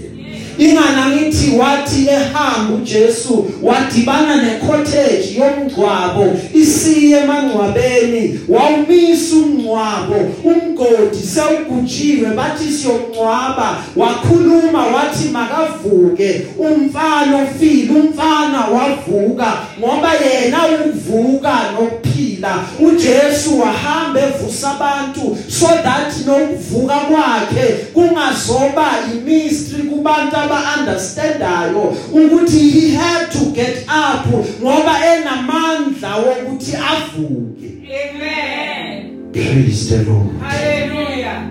Ingana 0.62 1.10
ngithi 1.10 1.52
wathi 1.58 2.08
ehamba 2.08 2.74
uJesu 2.76 3.52
wadibana 3.64 4.36
necottage 4.44 5.36
yomgcwabo 5.38 6.26
isiye 6.54 7.18
emangcwabeni 7.20 8.40
wawumisa 8.50 9.36
umngcwabo 9.36 10.16
umgodi 10.44 11.18
sewugujiwe 11.34 12.30
bathi 12.30 12.74
siyomngcwaba. 12.74 13.78
Wakhuluma 13.96 14.86
wathi 14.88 15.30
makavuke 15.30 16.42
umfana 16.58 17.38
ofile 17.38 17.92
umfana 18.00 18.66
wavuka 18.66 19.54
ngoba 19.80 20.12
yena 20.14 20.60
uvuka 20.86 21.54
nokuphila. 21.74 22.66
uJesu 22.80 23.60
wahamba 23.60 24.20
evusa 24.22 24.72
abantu 24.72 25.38
so 25.48 25.68
that 25.68 26.14
nokuvuka 26.26 26.96
kwakhe 26.96 27.68
kungazoba 27.94 28.86
imystery 29.14 29.84
kubantu 29.84 30.36
aba-understandayo 30.52 31.94
ukuthi 32.14 32.60
he 32.60 32.92
had 32.92 33.32
to 33.32 33.46
get 33.54 33.86
up 33.88 34.28
ngoba 34.62 34.92
enamandla 35.06 36.16
wokuthi 36.16 36.76
avuke 36.76 37.72
Amen. 37.92 39.32
praise 39.32 39.90
the 39.90 40.04
lord 40.04 40.30
Hallelujah. 40.42 41.50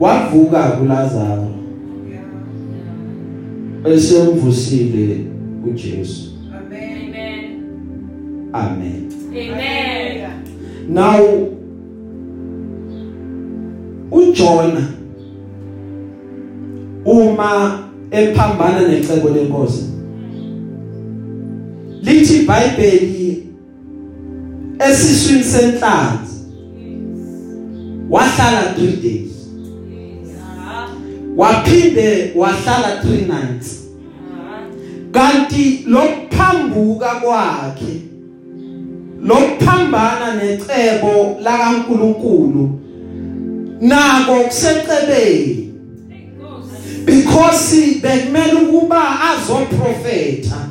wavuka 0.00 0.62
kulazaro 0.62 1.54
esemvusile 3.84 5.18
uJesu 5.66 6.30
Amen. 6.54 8.50
amen 8.52 9.12
Amen. 9.32 10.30
now 10.88 11.48
uJona 14.10 14.99
uma 17.04 17.78
ephambana 18.10 18.88
necebo 18.88 19.28
lenkosi. 19.28 19.84
Lithi 22.02 22.36
iBhayibheli 22.36 23.46
esiswini 24.78 25.44
senhlanzi 25.44 26.34
wahlala 28.10 28.74
3 28.78 29.02
days. 29.02 29.30
Waphinde 31.36 32.32
wahlala 32.36 33.02
3 33.04 33.26
nights. 33.26 33.80
Kanti 35.12 35.84
lokuphambuka 35.86 37.14
kwakhe 37.14 38.00
lokuphambana 39.22 40.34
necebo 40.34 41.36
lakaNkuluNkulu 41.42 42.70
nako 43.80 44.34
kusecebeni 44.44 45.69
because 47.10 48.00
bekumele 48.02 48.52
ukuba 48.52 49.20
azoprofeta 49.20 50.70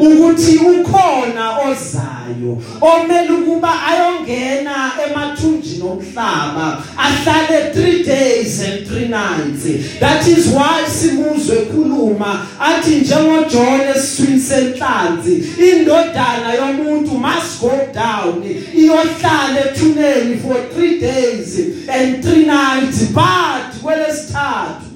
ukuthi 0.00 0.56
ukhona 0.56 1.58
ozayo 1.58 2.62
omele 2.80 3.30
ukuba 3.30 3.86
ayongena 3.86 4.92
emathunjini 5.06 5.82
omhlaba 5.82 6.82
ahlale 6.96 7.72
3 7.74 8.04
days 8.04 8.60
and 8.60 8.86
3 8.86 9.08
nights. 9.08 9.98
That 10.00 10.26
is 10.26 10.46
why 10.46 10.84
simuzwe 10.86 11.56
ekhuluma 11.56 12.46
athi 12.60 12.94
njengojona 12.96 13.96
esiswini 13.96 14.40
senhlanzi 14.40 15.44
indodana 15.70 16.54
yomuntu 16.54 17.10
must 17.10 17.60
go 17.60 17.72
down 17.94 18.42
iyohlala 18.74 19.60
ethuneni 19.60 20.36
for 20.36 20.56
3 20.56 21.00
days 21.00 21.58
and 21.88 22.24
3 22.24 22.46
nights. 22.46 22.98
But 23.12 23.82
kwelesithathu 23.82 24.89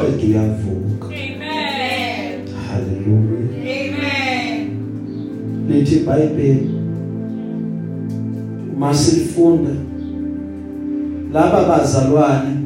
qedwe 0.00 0.24
uyavuka 0.28 1.06
Amen. 1.06 2.46
hallelujah 2.68 3.50
Amen. 3.76 4.70
lithi 5.68 5.94
iBhayibheli 5.96 6.70
masilifunda 8.78 9.70
laba 11.32 11.64
bazalwane 11.68 12.56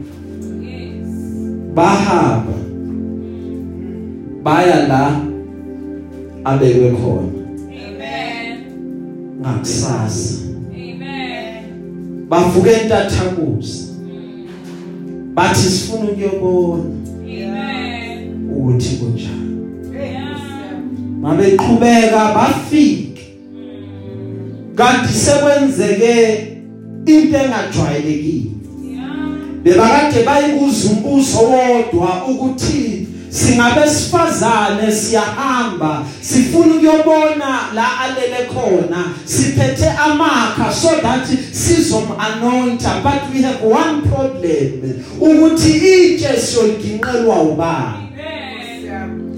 Yes. 0.62 1.06
bahamba 1.74 2.52
baya 4.42 4.88
la 4.88 5.20
abekwe 6.44 6.90
khona 6.90 7.28
Amen. 7.68 8.56
ngakusasa 9.40 10.44
Amen. 10.72 11.64
bavuke 12.28 12.70
entathakusa 12.70 13.84
bathi 15.34 15.60
sifuna 15.60 16.10
ukuyobona 16.10 16.84
Ukuthi 18.64 18.96
kunjani. 18.96 19.56
Mabeqhubeka 21.20 22.34
bafike. 22.34 23.22
Kanti 24.74 25.12
sekwenzeke 25.12 26.38
into 27.06 27.38
engajwayelekile. 27.38 28.50
Bebakade 29.62 30.22
bayibuza 30.22 30.90
umbuzo 30.90 31.38
wodwa 31.38 32.24
ukuthi 32.28 33.06
singabe 33.28 33.88
sifazane 33.88 34.92
siyahamba 34.92 36.04
sifuna 36.20 36.74
ukuyobona 36.74 37.58
la 37.74 38.00
alele 38.00 38.48
khona 38.48 39.04
siphethe 39.24 39.88
amakha 39.88 40.72
so 40.72 40.88
that 41.02 41.26
sizom 41.52 42.04
anointa 42.18 43.02
but 43.02 43.34
we 43.34 43.42
have 43.42 43.62
one 43.64 44.02
problem 44.02 45.02
ukuthi 45.20 45.70
itshe 45.70 46.40
siyoliginqelwa 46.40 47.42
ubani? 47.42 48.03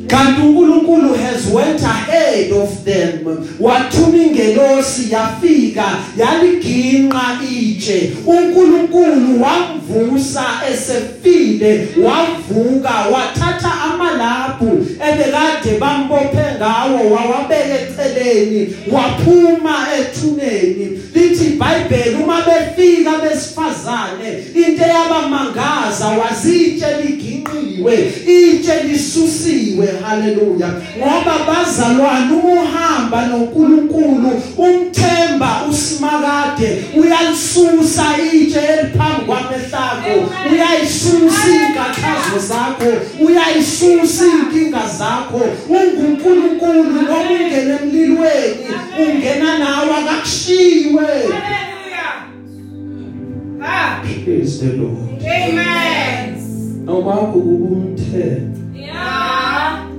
Kanti 0.07 0.41
uNkulunkulu 0.43 1.15
has 1.15 1.47
went 1.53 1.83
ahead 1.83 2.53
of 2.53 2.85
them. 2.85 3.25
Wathuma 3.61 4.17
ingelosi 4.17 5.13
yafika 5.13 5.85
yaliginqa 6.17 7.39
itshe. 7.51 8.13
uNkulunkulu 8.27 9.43
wamvusa 9.43 10.45
esefile 10.73 11.89
wavuka 12.03 12.95
wathatha 13.13 13.73
amalaphu 13.85 14.87
ebekade 15.09 15.79
bambophe 15.81 16.45
ngawo 16.57 17.11
wawabeka 17.11 17.81
eceleni 17.81 18.75
waphuma 18.93 19.87
ethuneni. 19.99 21.03
Lithi 21.15 21.45
iBhayibheli 21.45 22.17
uma 22.25 22.43
befika 22.43 23.11
besifazane 23.19 24.45
into 24.55 24.83
yabamangaza 24.83 26.07
wazitshe 26.09 26.87
liginqiwe 27.05 28.13
itshe 28.27 28.83
lisusiwe. 28.83 29.89
Haleluya 30.05 30.69
ngoba 30.99 31.35
bazalwane 31.47 32.33
uhamba 32.33 33.27
noNkulunkulu 33.27 34.43
umthemba 34.57 35.51
usimakade 35.71 36.85
uyalisusa 36.97 38.05
itshe 38.33 38.59
eliphambi 38.59 39.25
kwamehlako 39.27 40.15
uyayisusa 40.53 41.49
inkathazo 41.49 42.39
zakho 42.49 42.93
uyayisusa 43.27 44.25
inkinga 44.25 44.83
zakho. 44.99 45.41
unguNkulunkulu 45.69 46.83
noma 46.83 47.17
ungena 47.21 47.79
emlilweni 47.81 48.67
ungena 48.99 49.59
nawe 49.59 49.91
akakushiwe 49.99 51.07
praise 54.27 54.59
the 54.59 54.73
lord. 54.73 55.07
Awakho 56.89 57.41
kubumthemba 57.41 58.57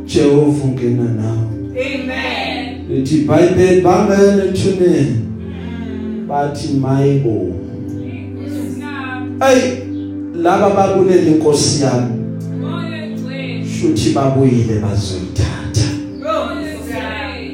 Jehova 0.08 0.64
ungena 0.64 1.04
nawe 1.04 1.48
lithi 2.90 3.16
iBhayibheli 3.16 3.82
bangena 3.82 4.44
ethuneni 4.46 5.18
bathi 6.28 6.68
mayibo 6.74 7.56
ay 9.40 9.60
laba 10.34 10.70
babulele 10.70 11.32
inkosi 11.32 11.84
yami. 11.84 12.18
Shuthi 13.80 14.10
babuyile 14.10 14.80
bazoyithatha. 14.80 15.88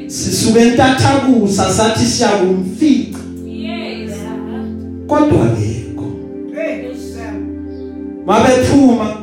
Sisuke 0.06 0.60
entathakusa 0.60 1.70
sathi 1.72 2.06
siyakumfica. 2.06 3.18
Kodwa 5.06 5.44
akekho 5.44 6.06
mabephuma 8.26 9.16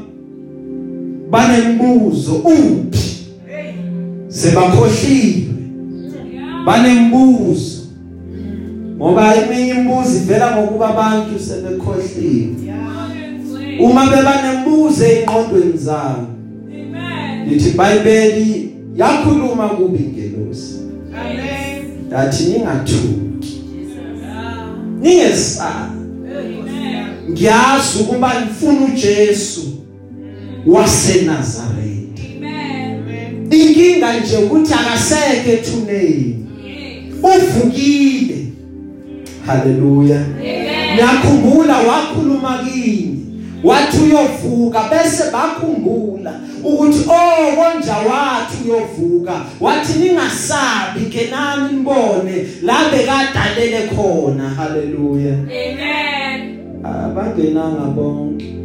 banembuzo. 1.31 2.33
Uphi 2.33 2.90
sebakhohliwe. 4.41 5.53
Banembuzo. 6.65 7.81
Ngoba 8.97 9.35
eminye 9.35 9.69
imibuzo 9.71 10.17
ivela 10.17 10.55
ngokuba 10.55 10.89
abantu 10.89 11.39
sebekhohliwe. 11.39 12.55
Uma 13.79 14.05
bebanembuzo 14.05 15.05
ezinqondweni 15.05 15.77
zabo 15.77 16.27
lithi 17.47 17.69
iBhayibheli 17.69 18.75
yakhuluma 18.95 19.69
kubi 19.69 19.97
ingelosi 20.03 20.75
yathi 22.11 22.43
ningathuki. 22.43 23.61
Ningesabi 25.01 26.01
ngiyazi 27.29 27.99
ukuba 28.01 28.41
ngifuna 28.41 28.85
uJesu 28.85 29.61
waseNazaretha. 30.65 31.70
Inkinga 33.63 34.19
nje 34.19 34.37
ukuthi 34.37 34.73
akaseke 34.73 35.51
ethuneni. 35.51 36.47
Uvukile. 37.23 38.37
Haleluya. 39.45 40.25
Ngiyakhumbula 40.93 41.77
wakhuluma 41.77 42.59
kini. 42.63 43.17
Wathi 43.63 43.97
uyovuka 43.97 44.83
bese 44.89 45.23
bakhumbula 45.31 46.39
ukuthi 46.63 46.99
oh 47.09 47.55
konja 47.55 47.95
wathi 47.95 48.57
uyovuka. 48.65 49.41
Wathi 49.59 49.99
ningasabi 49.99 51.05
kenani 51.09 51.73
nibone 51.73 52.47
la 52.61 52.77
bekadalele 52.91 53.87
khona. 53.95 54.49
Haleluya. 54.49 55.35
Abangenanga 56.83 57.85
bonke. 57.95 58.55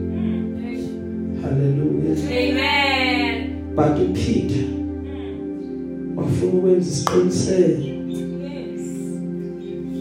Haleluya. 1.43 2.17
But 3.77 3.99
uPeter 3.99 4.76
wafuna 6.17 6.53
ukwenza 6.53 6.91
isiqiniseko. 6.91 7.83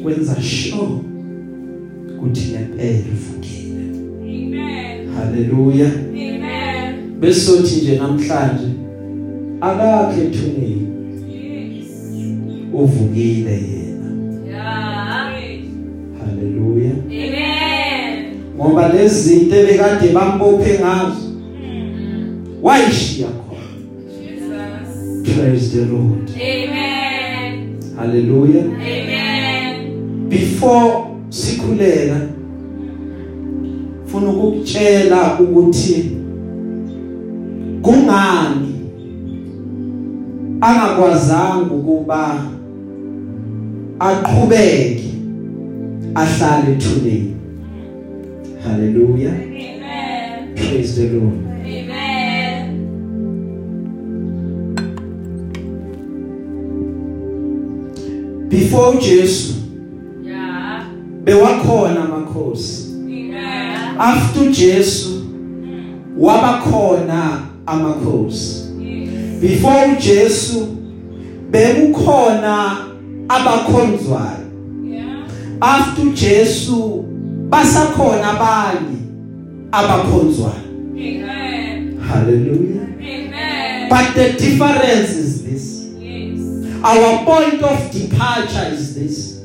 Kwenza 0.04 0.42
sure 0.42 0.98
ukuthi 2.16 2.52
ngempela 2.52 3.06
uvukile 3.14 3.84
haleluya 5.16 5.92
besothi 7.20 7.82
nje 7.82 7.98
namhlanje 7.98 8.68
akakhe 9.62 10.22
ethuneni. 10.22 10.88
Uvukile 12.74 13.52
yena. 13.52 14.10
Haleluya 16.20 16.92
ngoba 18.56 18.94
lezi 18.94 19.20
zinto 19.30 19.56
ebekade 19.56 20.08
bambophe 20.14 20.80
ngazo 20.80 21.26
wayishiya 22.62 23.28
khona. 23.28 23.45
Praise 25.26 25.74
the 25.74 25.86
lord. 25.86 26.30
Haleluya 27.96 28.64
before 30.30 31.08
sikhuleka 31.30 32.16
funa 34.06 34.30
ukukutshela 34.30 35.40
ukuthi 35.40 36.12
kungani 37.82 38.76
angakwazanga 40.62 41.74
ukuba 41.74 42.46
aqhubeke 44.00 45.04
ahlale 46.16 46.72
ethuneni 46.74 47.36
haleluya 48.64 49.32
praise 50.56 50.96
the 50.96 51.10
lord. 51.10 51.45
Before 58.56 58.96
Jesu 59.02 59.54
bewakhona 61.24 62.04
amakhosi. 62.06 62.86
After 64.00 64.52
Jesu 64.52 65.26
wabakhona 66.18 67.40
amakhosi. 67.66 68.66
Before 69.42 69.86
uJesu 69.98 70.68
bekukhona 71.52 72.78
abakhonzwayo. 73.30 74.46
After 75.62 76.06
uJesu 76.06 77.06
basakhona 77.50 78.30
abanye 78.32 78.98
abakhonzwayo. 79.72 80.66
Hallelujah. 82.08 82.88
But 83.90 84.16
the 84.16 84.34
difference 84.38 85.10
is 85.18 85.44
this. 85.44 85.75
Our 86.86 87.26
point 87.26 87.62
of 87.64 87.92
departure 87.92 88.74
is 88.74 88.94
this. 88.96 89.42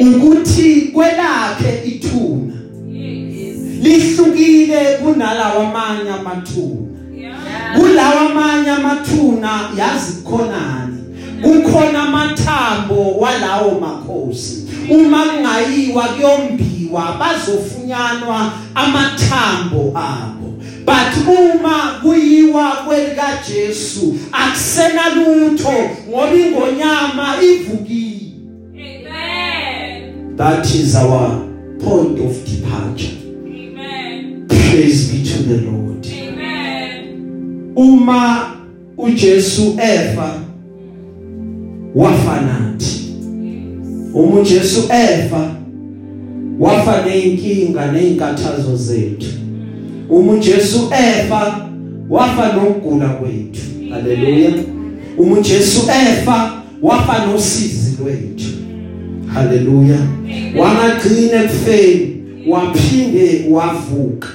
Ukuthi 0.00 0.80
kwelakhe 0.92 1.82
ithuna. 1.84 2.54
Lihlukile 3.82 4.96
kunalawa 5.02 5.68
amanye 5.68 6.10
amathuna. 6.10 6.88
Kulawa 7.76 8.20
amanye 8.20 8.70
amathuna 8.70 9.70
yazi 9.78 10.22
khonani? 10.22 10.98
Kukhona 11.42 12.02
amathambo 12.02 13.12
walawo 13.18 13.80
makhosi. 13.80 14.68
Uma 14.90 15.24
kungayiwa 15.24 16.04
kuyombiwa 16.08 17.16
bazofunyanwa 17.18 18.52
amathambo 18.74 19.92
abo. 19.94 20.41
But 20.84 21.26
uma 21.38 22.00
kuyiwa 22.02 22.70
kwelika 22.86 23.26
Jesu 23.48 24.14
akusena 24.32 25.02
lutho 25.14 25.72
ngoba 26.08 26.34
ingonyama 26.34 27.36
ivukile. 27.42 28.12
That 30.36 30.74
is 30.74 30.94
our 30.96 31.44
point 31.84 32.18
of 32.20 32.44
departure. 32.44 33.18
The 34.72 35.60
Lord. 35.66 36.06
Amen. 36.06 37.72
uma 37.76 38.52
uJesu 38.98 39.76
efa 39.82 40.40
wafa 41.94 42.40
nathi. 42.40 43.14
Uma 44.14 44.40
uJesu 44.40 44.80
efa 44.80 45.54
wafa 46.58 47.02
neinkinga 47.06 47.92
neinkathazo 47.92 48.76
zethu. 48.76 49.41
Uma 50.12 50.32
uJesu 50.32 50.90
efa 50.92 51.68
wafa 52.10 52.52
nokugula 52.52 53.08
kwethu. 53.08 53.60
Haleluya. 53.90 54.50
Uma 55.18 55.38
uJesu 55.38 55.80
efa 55.80 56.62
wafa 56.82 57.26
nosizi 57.26 57.96
lwethu. 58.02 58.48
Haleluya. 59.34 59.98
Wangagcina 60.58 61.44
ekufeni 61.44 62.22
waphinde 62.48 63.46
wavuka. 63.50 64.28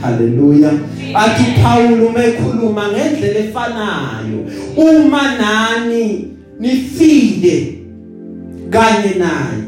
Haleluya. 0.00 0.70
Athi 1.14 1.44
Paul 1.62 2.02
uma 2.02 2.24
ekhuluma 2.24 2.88
ngendlela 2.88 3.38
efanayo. 3.38 4.44
Uma 4.76 5.22
nani 5.38 6.28
nifile 6.60 7.78
kanye 8.70 9.14
naye 9.18 9.62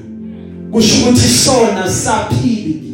kusho 0.71 0.95
ukuthi 1.03 1.29
sona 1.29 1.91
saphili 1.91 2.90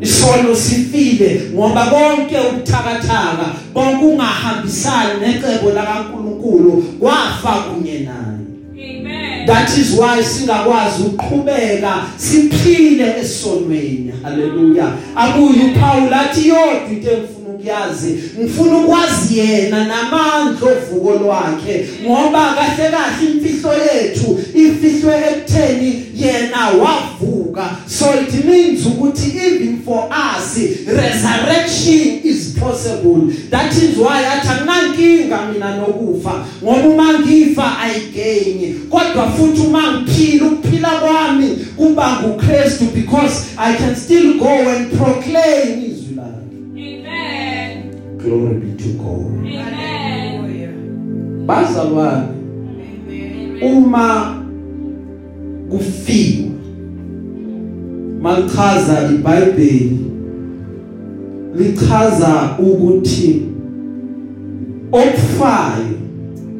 isono 0.00 0.54
sifile 0.56 1.50
ngoba 1.54 1.86
konke 1.86 2.36
ubuthakathaka 2.38 3.46
konke 3.74 4.04
ungahambisani 4.04 5.20
necebo 5.20 5.70
lakaNkuluNkulu 5.70 6.82
kwafa 7.00 7.52
kunye 7.52 7.98
naye. 7.98 8.36
Amen. 8.78 9.46
that 9.46 9.78
is 9.78 9.98
why 9.98 10.22
singakwazi 10.22 11.02
ukuqhubeka 11.02 12.02
siphile 12.16 13.14
esonweni. 13.20 14.12
Haleluya 14.22 14.92
akuyi 15.16 15.60
uPaul 15.64 16.14
athi 16.14 16.48
yodwa 16.48 16.88
into 16.90 17.10
ukuyazi 17.56 18.18
ngifuna 18.40 18.76
ukwazi 18.76 19.38
yena 19.38 19.84
namandla 19.84 20.68
ovuko 20.70 21.12
lwakhe 21.12 21.88
ngoba 22.04 22.54
kahle 22.54 22.90
kahle 22.90 23.26
imfihlo 23.32 23.72
yethu 23.72 24.40
ifihlwe 24.54 25.14
ekutheni 25.16 26.02
yena 26.14 26.68
wavuka 26.68 27.76
so 27.86 28.06
it 28.14 28.44
means 28.44 28.86
ukuthi 28.86 29.38
even 29.46 29.82
for 29.84 30.08
us 30.10 30.58
resurrection 30.86 32.20
is 32.24 32.54
possible 32.60 33.32
that 33.50 33.72
is 33.72 33.96
why 33.98 34.26
athi 34.26 34.48
anginankinga 34.48 35.38
mina 35.52 35.76
nokufa 35.76 36.44
ngoba 36.62 36.88
uma 36.88 37.18
ngifa 37.18 37.78
ayigenyi 37.78 38.74
kodwa 38.90 39.30
futhi 39.30 39.60
uma 39.60 39.92
ngiphila 39.92 40.46
ukuphila 40.46 40.88
kwami 40.88 41.48
kuba 41.76 42.20
nguKristu 42.22 42.84
because 42.94 43.56
I 43.58 43.76
can 43.76 43.96
still 43.96 44.38
go 44.38 44.48
and 44.48 44.92
proclaim. 44.98 45.95
Glory 48.26 48.54
be 48.60 48.82
to 48.82 48.88
God 48.98 49.46
Amen. 49.46 50.72
bazalwane 51.46 52.28
uma 53.62 54.36
kufiwa 55.70 56.50
malichaza 58.22 59.10
iBhayibheli 59.14 59.98
lichaza 61.56 62.56
ukuthi 62.58 63.42
okufayo 64.92 65.96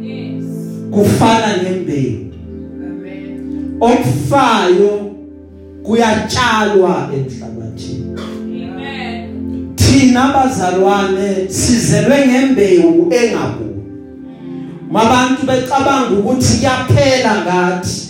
Yes. 0.03 0.45
kufana 0.91 1.63
nembewu 1.63 2.27
okufayo 3.81 5.11
kuyatshalwa 5.83 7.11
emhlabathini 7.15 7.43
Amen. 7.43 7.46
Thina 9.97 10.29
bazalwane 10.29 11.49
sizelwe 11.49 12.27
ngembewu 12.27 13.13
engabuni 13.13 13.83
mabantu 14.93 15.47
becabanga 15.47 16.11
ukuthi 16.11 16.57
kuyaphela 16.57 17.33
ngathi. 17.43 18.06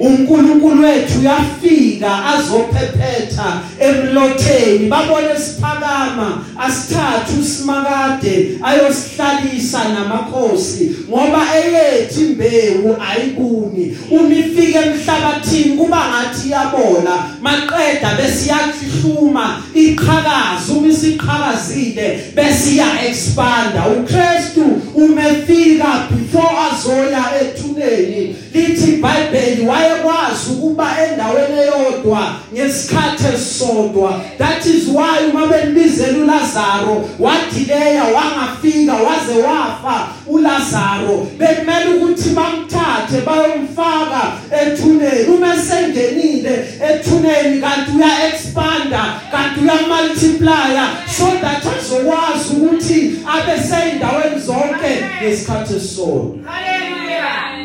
uNkulunkulu 0.00 0.82
wethu 0.82 1.18
uyafika 1.20 2.24
azophephetha 2.24 3.60
emlotheni. 3.80 4.88
Babone 4.88 5.36
siphakama 5.38 6.44
asithathe 6.58 7.40
usimakade 7.40 8.58
ayosihlalisa 8.62 9.84
namakhosi. 9.88 10.96
Ngoba 11.08 11.42
eyethi 11.54 12.20
imbewu 12.20 12.96
ayibuni. 13.10 13.96
Uma 14.10 14.34
ifika 14.34 14.78
emhlabathini 14.84 15.76
kuba 15.76 15.96
ngathi 15.96 16.48
iyabona 16.48 17.24
maqeda 17.42 18.14
bese 18.16 18.46
iyahluma 18.46 19.62
iqhakaza 19.74 20.72
uma 20.72 20.88
isiqhakazile 20.88 22.20
bese 22.34 22.70
iya 22.70 23.06
expanda. 23.08 23.84
uKristu 23.88 24.64
umefika 24.94 26.08
before 26.10 26.56
azoya 26.70 27.24
ethuneni. 27.40 28.36
Lithi 28.54 28.90
iBhayibheli 28.92 29.66
wayekwazi 29.90 30.50
ukuba 30.52 30.96
endaweni 31.04 31.60
eyodwa 31.60 32.34
ngesikhathi 32.54 33.24
esodwa 33.34 34.20
that 34.38 34.66
is 34.66 34.88
why 34.88 35.30
uma 35.30 35.46
benibizela 35.46 36.18
uLazaro 36.18 37.08
wadileya 37.18 38.04
wangafika 38.04 38.92
waze 38.94 39.42
wafa 39.42 40.08
uLazaro. 40.26 41.26
Bekumele 41.38 41.86
ukuthi 41.94 42.28
bamthathe 42.28 43.20
bayomfaka 43.26 44.32
ethuneni. 44.62 45.26
Uma 45.34 45.56
sengenile 45.56 46.64
ethuneni 46.90 47.60
kanti 47.60 47.90
uya 47.96 48.28
expanda 48.28 49.20
kanti 49.30 49.60
uya 49.60 49.74
multiplier 49.88 50.88
so 51.16 51.26
that 51.40 51.62
azokwazi 51.66 52.56
ukuthi 52.56 53.18
abe 53.26 53.62
seyindaweni 53.62 54.40
zonke 54.40 55.04
ngesikhathi 55.22 55.74
esodwa 55.76 56.36
Hallelujah. 56.46 57.59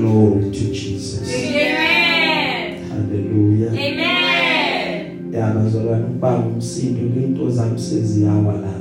Glory 0.00 0.50
to 0.50 0.64
Jesus 0.72 1.28
Amen. 1.34 2.88
hallelujah 2.90 3.70
Amen. 3.72 5.32
yabazalwane 5.34 6.04
ubaba 6.04 6.46
umsindo 6.46 7.00
into 7.20 7.50
zami 7.50 7.78
seziyawa 7.78 8.52
la 8.54 8.72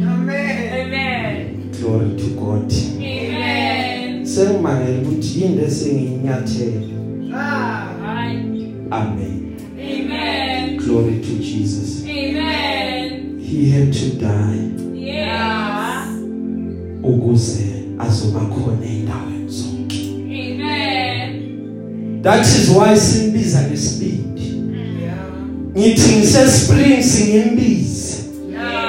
Amen. 0.00 1.70
glory 1.80 2.16
to 2.16 2.26
God 2.40 2.72
Amen. 2.72 4.26
sengimangela 4.26 4.98
ukuthi 5.02 5.40
yinde 5.42 5.70
sengiyinyathela 5.70 6.80
Amen. 7.34 8.86
amen 8.90 9.56
Amen. 9.78 10.76
glory 10.76 11.18
to 11.20 11.32
Jesus 11.42 12.04
Amen. 12.04 13.38
he 13.40 13.70
had 13.70 13.92
to 13.92 14.06
die 14.18 14.68
Yes. 14.94 16.08
ukuze 17.02 17.71
azoba 18.22 18.40
khona 18.40 18.86
endaweni 18.86 19.48
zonke. 19.48 19.98
Amen. 20.30 22.22
that 22.22 22.46
is 22.46 22.70
why 22.70 22.96
simbiza 22.96 23.62
ngesibindi 23.62 24.62
ngithi 25.76 26.16
ngisespring 26.16 27.02
singimbize 27.02 28.18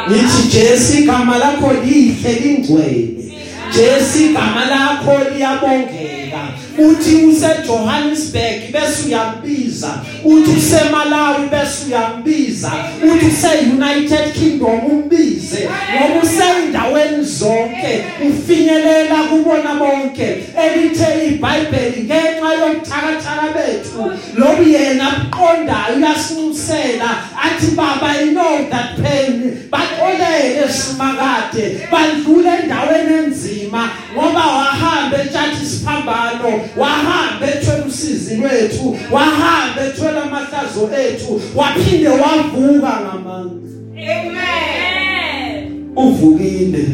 ngithi 0.10 0.48
Jesu 0.52 0.98
igama 0.98 1.38
lakho 1.38 1.74
lihle 1.74 2.34
lingcwele. 2.40 3.34
Jesu 3.76 4.24
igama 4.24 4.66
lakho 4.66 5.30
liyabongeka. 5.34 6.48
Uthi 6.78 7.16
useJohannesburg 7.26 8.72
bese 8.72 9.08
uyambiza 9.08 9.94
uthi 10.24 10.52
useMalawi 10.52 11.48
bese 11.48 11.86
uyambiza 11.88 12.72
uthi 13.04 13.26
useUnited 13.26 14.34
Kingdom 14.34 14.80
umbize. 14.86 15.70
Ngoba 15.96 16.22
useyindaweni 16.24 17.24
zonke 17.24 18.04
ufinyelela 18.28 19.16
kubona 19.16 19.76
bonke. 19.76 20.44
Elithe 20.64 21.28
iBhayibheli 21.28 22.04
ngenxa 22.04 22.54
yokuthakathaka 22.54 23.48
bethu 23.54 24.12
lobu 24.36 24.64
yena 24.64 25.12
uqondayo 25.24 25.96
uyasinusela 25.98 27.10
athi 27.44 27.76
baba 27.76 28.08
i 28.22 28.26
know 28.26 28.70
that 28.70 28.96
pain. 29.02 29.58
Baxolele 29.72 30.70
simakade 30.70 31.88
bandlule 31.92 32.50
endaweni 32.64 33.14
enzima 33.14 33.90
ngoba 34.14 34.48
wahamba 34.48 35.18
etshathi 35.24 35.66
siphambano 35.66 36.63
wahamba 36.78 37.48
ethwele 37.48 37.84
usizi 37.88 38.36
lwethu 38.36 38.98
wahamba 39.12 39.86
ethwele 39.88 40.20
amahlazo 40.20 40.90
ethu 41.08 41.42
waphinde 41.56 42.08
wavuka 42.08 43.00
ngamandla 43.02 43.64
Amen. 43.94 45.86
uvukile 45.96 46.86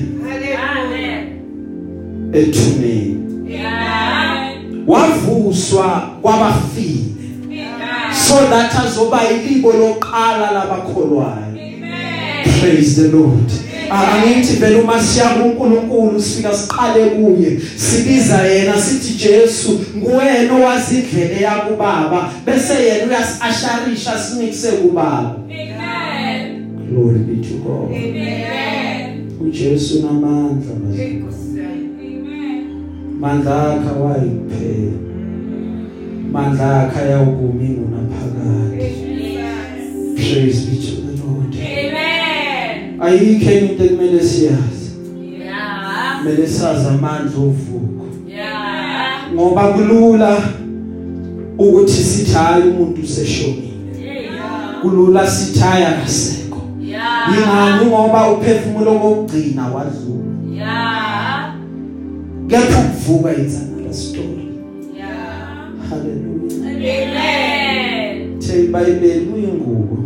Amen. 0.76 1.40
ethuneni 2.34 3.18
Amen. 3.66 4.84
wavuswa 4.88 6.10
kwabafile 6.22 7.04
Amen. 7.46 8.14
so 8.28 8.36
that 8.50 8.76
azoba 8.86 9.22
ilibo 9.30 9.74
loqala 9.74 10.52
labakholwayo 10.52 11.46
Amen. 11.48 12.60
praise 12.62 13.02
the 13.02 13.08
lord 13.08 13.52
angithi 13.92 14.56
vele 14.56 14.76
uma 14.76 15.04
siya 15.04 15.30
kuNkulunkulu 15.30 16.22
sifika 16.22 16.54
siqale 16.54 17.06
kuye 17.06 17.60
sibiza 17.76 18.38
yena 18.48 18.82
sithi 18.82 19.14
Jesu 19.14 19.80
nguwena 19.98 20.54
owazi 20.56 20.96
indlela 21.00 21.40
yakubaba 21.42 22.32
bese 22.46 22.74
yena 22.74 23.06
uyasasharisha 23.08 24.20
sinikise 24.20 24.72
kubaba 24.72 25.36
Amen. 25.46 26.68
glory 26.90 27.20
be 27.20 27.48
to 27.48 27.54
God 27.54 27.92
Amen. 27.92 29.32
uJesu 29.42 30.02
namandla 30.02 30.74
bazalwane 30.74 31.90
Amen. 32.00 32.64
mandla 33.20 33.74
akhe 33.74 33.90
awayiphela 33.90 34.98
mandla 36.32 36.82
akhe 36.84 37.00
ayawukuma 37.00 37.64
ingunaphakade 37.64 38.94
praise 40.16 40.62
be 40.66 40.76
to 40.78 40.92
the 40.92 41.02
lord 41.02 41.04
Amen. 41.04 41.09
Ayikho 43.02 43.52
enye 43.52 43.72
into 43.72 43.84
ekumele 43.86 44.24
siyazi 44.24 44.90
Yeah. 45.40 46.20
kumele 46.22 46.48
sazi 46.48 46.88
amandla 46.88 47.38
ovuko 47.38 48.06
Yeah. 48.28 49.34
ngoba 49.34 49.64
kulula 49.74 50.38
ukuthi 51.58 51.92
sithi 52.04 52.32
hayi 52.34 52.64
umuntu 52.70 53.02
useshonile 53.02 53.70
Yeah. 54.04 54.82
kulula 54.82 55.28
sithi 55.32 55.60
hayi 55.60 55.84
akasekho 55.86 56.62
Yeah. 56.82 57.34
ingani 57.38 57.86
ngoba 57.86 58.32
uphefumulo 58.32 59.00
kokugcina 59.00 59.68
wadlula 59.68 60.26
Yeah. 60.56 61.54
kepha 62.48 62.80
ukuvuka 62.80 63.32
it's 63.34 63.56
another 63.56 63.94
story 63.94 64.48
Yeah. 64.98 65.10
hallelujah 65.90 66.68
Amen. 66.68 68.40
the 68.40 68.64
iBhayibheli 68.64 69.26
kuyingubo 69.26 69.98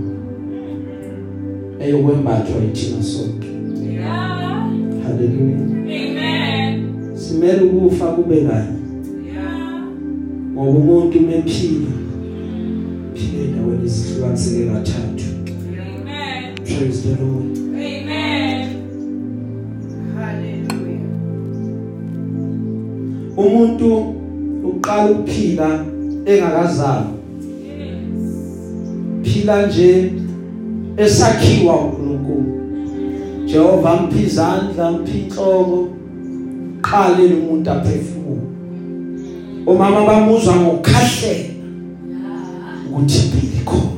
eyokwembathwa 1.86 2.62
yithina 2.64 3.04
sonke 3.04 3.48
Yeah. 3.94 4.70
hallelujah 5.04 5.62
Amen. 5.62 6.84
simele 7.16 7.62
ukufa 7.62 8.06
kube 8.06 8.36
kanye 8.36 8.50
Yeah. 9.34 9.84
ngoba 10.54 10.70
umuntu 10.80 11.20
mephila 11.22 11.92
phile 13.14 13.44
endaweni 13.46 13.86
ezihlukaniseke 13.86 14.66
kathathu 14.70 15.26
Amen. 15.70 16.56
praise 16.66 17.02
the 17.08 17.24
lord 17.24 17.58
Amen. 17.68 18.70
umuntu 23.38 24.16
uqala 24.70 25.12
ukuphila 25.12 25.86
engakazalwa 26.26 27.12
phila 29.24 29.68
nje 29.68 30.12
esakhiwa 30.98 31.76
uNkulunkulu. 31.76 32.62
Jehova 33.46 33.96
mphi 33.96 34.24
izandla 34.24 34.92
mphi 34.92 35.18
inhloko 35.18 35.88
qale 36.82 37.28
lo 37.28 37.36
muntu 37.36 37.72
aphefumula 37.72 38.42
omama 39.66 40.06
bamuzwa 40.06 40.56
ngokukhahlela 40.56 41.54
ukuthi 42.90 43.20
impilo 43.20 43.54
ikhona 43.62 43.92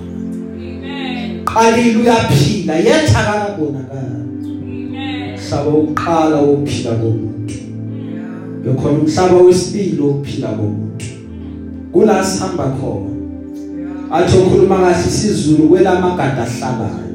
Amen. 0.57 1.45
qalile 1.45 1.99
uyaphila 2.01 2.75
yetha 2.75 3.19
akabonakala 3.19 4.19
Amen. 4.61 5.37
hlaba 5.37 5.71
uqala 5.71 6.35
wokuphila 6.41 6.91
komuntu. 6.91 7.55
Bekhona 8.63 8.99
umhlaba 8.99 9.37
wesibili 9.37 10.01
wokuphila 10.01 10.47
komuntu. 10.47 11.05
Kula 11.91 12.23
sihamba 12.25 12.63
khona. 12.63 13.14
Athi 14.11 14.37
ukhuluma 14.37 14.75
kahle 14.77 15.07
isizulu 15.07 15.69
kwelamagada 15.69 16.43
ahlabayo. 16.43 17.05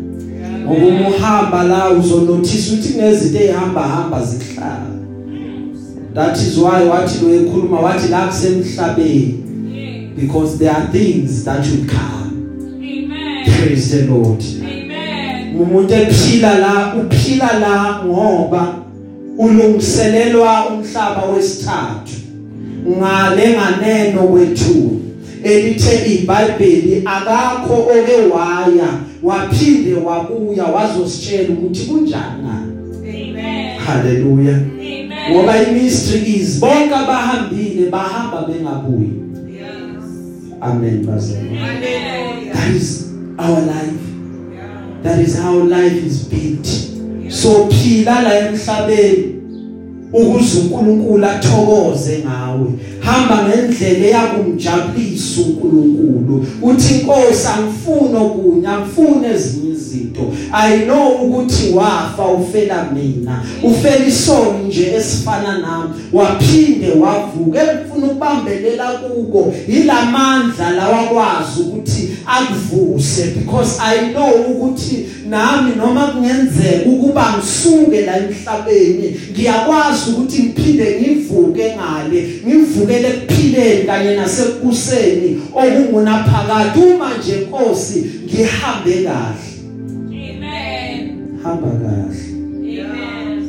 Ngoba 0.64 0.86
uma 0.86 1.08
uhamba 1.08 1.62
la 1.62 1.90
uzonotice 1.90 2.72
ukuthi 2.72 2.88
kunezinto 2.88 3.38
ezihamba 3.38 3.82
hamba 3.82 4.22
zihlala. 4.22 4.90
That 6.14 6.36
is 6.36 6.58
why 6.58 6.88
wathi 6.88 7.24
lo 7.24 7.34
ekhuluma 7.34 7.80
wathi 7.80 8.08
la 8.08 8.26
kusemhlabeni 8.26 9.40
because 10.16 10.58
there 10.58 10.70
are 10.70 10.86
things 10.92 11.44
that 11.44 11.66
will 11.66 11.86
come 11.86 12.82
Amen. 12.82 13.44
praise 13.44 13.90
the 13.90 14.06
lord. 14.12 14.42
Amen. 14.42 15.56
umuntu 15.60 15.94
ephila 15.94 16.58
la 16.58 16.94
uphila 16.94 17.58
la 17.58 18.02
ngoba 18.04 18.74
ulungiselelwa 19.38 20.66
umhlaba 20.68 21.22
wesithathu. 21.22 22.12
Ngale 22.88 23.56
nganeno 23.56 24.22
kwethu. 24.22 24.99
Elithe 25.44 26.14
iBhayibheli 26.14 27.02
akakho 27.04 27.74
oke 27.74 28.16
waya 28.34 28.88
waphinde 29.22 29.94
wabuya 29.94 30.64
wazositshela 30.64 31.48
ukuthi 31.48 31.86
kunjani 31.86 32.42
na. 32.42 32.62
Amen. 32.98 33.78
haleluya 33.78 34.54
Amen. 34.56 35.32
ngoba 35.32 35.62
imystery 35.62 36.32
is 36.32 36.60
bonke 36.60 36.94
abahambile 36.94 37.90
bahamba 37.90 38.42
bengabuyi. 38.48 39.10
Amen 40.60 41.06
bazalwane 41.06 41.58
Amen. 41.58 42.52
that 42.52 42.76
is 42.76 43.10
our 43.38 43.60
life. 43.60 44.10
That 45.02 45.18
is 45.18 45.38
how 45.38 45.56
life 45.64 46.06
is 46.06 46.28
built. 46.28 46.66
So 47.32 47.68
phila 47.70 48.22
la 48.22 48.38
emhlabeni 48.38 49.34
ukuze 50.12 50.60
uNkulunkulu 50.60 51.26
athokoze 51.26 52.18
ngawe. 52.18 52.66
Hamba 53.10 53.48
ngendlela 53.48 54.06
eyakumjabulisa 54.06 55.40
uNkulunkulu. 55.40 56.46
Uthi 56.62 56.94
inkosi 56.94 57.46
angifuni 57.46 58.16
okunye 58.16 58.68
angifuni 58.68 59.26
ezinye 59.34 59.70
izinto. 59.72 60.32
I 60.52 60.78
know 60.78 61.08
ukuthi 61.08 61.72
wafa 61.74 62.24
ufela 62.24 62.90
mina. 62.94 63.42
Ufela 63.62 64.06
isono 64.06 64.58
nje 64.66 64.92
esifana 64.96 65.58
nami. 65.58 65.90
Waphinde 66.12 66.90
wavuka 66.92 67.72
engifuna 67.72 68.06
ukubambelela 68.06 68.86
kuko. 68.92 69.54
Ilamandla 69.68 70.70
lawakwazi 70.70 71.60
ukuthi 71.60 72.08
akuvuse 72.26 73.34
because 73.34 73.80
i 73.80 74.12
know 74.12 74.30
ukuthi 74.30 75.06
nami 75.28 75.72
noma 75.76 76.06
kungenzeka 76.06 76.90
ukuba 76.90 77.34
ngisuke 77.36 78.00
la 78.00 78.16
emhlabeni 78.16 79.20
ngiyakwazi 79.32 80.10
ukuthi 80.10 80.42
ngiphinde 80.42 81.00
ngivuke 81.00 81.76
ngale 81.76 82.40
ngivukele 83.00 83.08
ekuphileni 83.08 83.86
kanye 83.86 84.16
nasekubuseni 84.16 85.38
okunguna 85.54 86.24
phakathi 86.24 86.80
uma 86.80 87.10
nje 87.18 87.36
Nkosi 87.36 88.10
ngihambe 88.24 88.94
kahle 89.04 89.50
Amen. 90.06 91.18
hamba 91.42 91.68
kahle 91.68 92.24
Amen. 92.80 93.46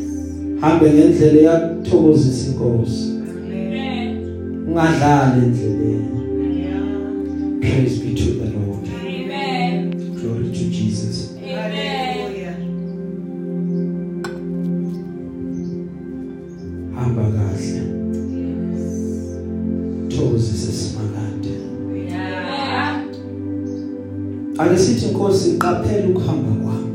hambe 0.62 0.86
ngendlela 0.92 1.42
yakuthokozisa 1.42 2.52
inkosi 2.52 3.04
Amen. 3.52 4.18
ungadlali 4.68 5.46
endleleni 5.46 6.08
praise 7.62 7.98
be 8.04 8.16
to 8.16 8.41
qaphela 25.92 26.10
ukuhamba 26.10 26.52
kwami 26.64 26.92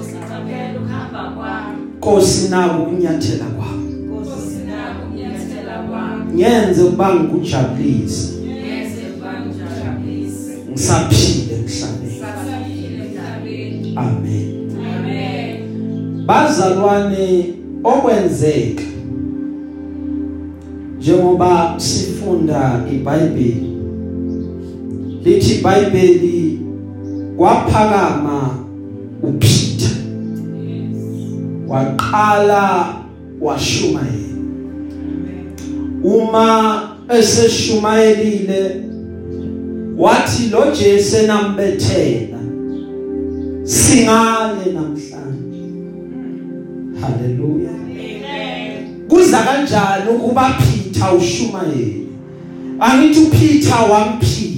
Usiqaphele 0.00 0.78
ukuhamba 0.78 1.22
kwami. 1.36 1.78
Nkosi 1.98 2.48
naku 2.48 2.86
kunyathela 2.86 3.44
kwami 3.56 3.88
Nkosi 4.06 4.58
nako 4.66 5.00
kunyathela 5.10 5.74
kwami. 5.88 6.32
ngenze 6.34 6.82
ukuba 6.82 7.14
ngikujabulise 7.14 8.34
Yenze 8.44 9.00
ukubangijabulise. 9.10 10.52
ngisaphile 10.70 11.54
emhlabeni 11.54 12.20
Saphile 12.20 13.04
emhlabeni. 13.04 13.94
amen 13.96 14.48
Amen. 14.96 16.26
bazalwane 16.26 17.54
okwenzeka 17.84 18.82
njengoba 20.98 21.74
sifunda 21.76 22.84
iBhayibheli 22.92 23.68
lithi 25.24 25.54
iBhayibheli 25.54 26.47
kwaphakama 27.38 28.64
uPeter. 29.22 29.90
Waqala 31.68 32.94
washumayela 33.40 34.38
uma 36.04 36.98
eseshumayelile 37.18 38.82
wathi 39.96 40.48
lo 40.50 40.72
Jesu 40.72 41.16
enambethela 41.16 42.38
singale 43.64 44.72
namhlanje. 44.74 45.62
Haleluya 47.00 47.70
Amen. 47.70 49.08
kuza 49.08 49.38
kanjani 49.38 50.10
ukuba 50.10 50.50
Peter 50.58 51.14
ushumayele 51.16 52.06
angithi 52.80 53.20
uPeter 53.20 53.90
wamphika 53.90 54.57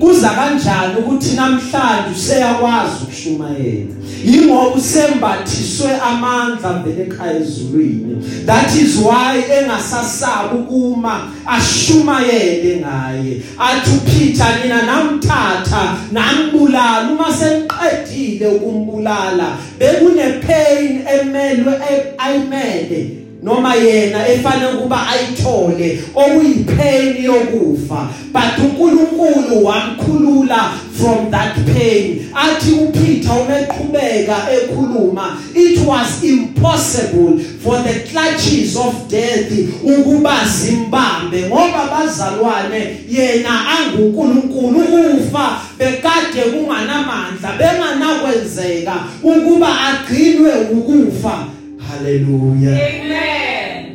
kuza 0.00 0.30
kanjani 0.30 0.94
ukuthi 0.98 1.36
namhlanje 1.36 2.10
useyakwazi 2.16 2.94
ukushumayela? 3.02 3.94
Ingoba 4.24 4.68
usembathiswe 4.68 5.90
amandla 6.10 6.72
vele 6.72 7.02
ekhaya 7.02 7.40
ezulwini. 7.40 8.24
That 8.46 8.74
is 8.74 8.96
why 8.96 9.42
engasasabi 9.58 10.56
ukuma 10.58 11.20
ashumayele 11.46 12.80
ngaye. 12.80 13.42
Athi 13.58 13.90
uPeter 13.96 14.58
nina 14.62 14.82
namthatha 14.82 15.96
nambulala. 16.12 17.10
Uma 17.10 17.32
seniqedile 17.32 18.46
ukumbulala 18.46 19.56
bekune 19.78 20.32
pain 20.46 21.04
emelwe 21.06 21.74
ayimele. 22.18 23.25
Noma 23.42 23.74
yena 23.74 24.28
efanele 24.28 24.72
kuba 24.82 25.06
ayithole 25.08 26.02
okuyipain 26.14 27.24
yokufa 27.24 28.08
but 28.32 28.58
uNkulunkulu 28.58 29.64
wamkhulula 29.64 30.72
from 30.92 31.30
that 31.30 31.54
pain. 31.66 32.30
Athi 32.34 32.72
uPeter 32.72 33.32
umeqhubeka 33.32 34.36
ekhuluma 34.50 35.36
it 35.54 35.86
was 35.86 36.24
impossible 36.24 37.38
for 37.38 37.78
the 37.82 38.00
clutches 38.10 38.76
of 38.76 39.08
death 39.08 39.52
ukuba 39.84 40.44
zimbambe 40.44 41.46
ngoba 41.46 41.86
bazalwane 41.90 42.96
yena 43.08 43.68
anguNkulunkulu 43.68 44.80
ukufa 44.80 45.60
bekade 45.78 46.40
kunganamandla 46.40 47.52
benganakwenzeka 47.58 48.94
ukuba 49.22 49.68
agcinwe 49.80 50.52
ukufa. 50.72 51.46
Haleluya 51.88 52.70
Amen. 52.70 53.86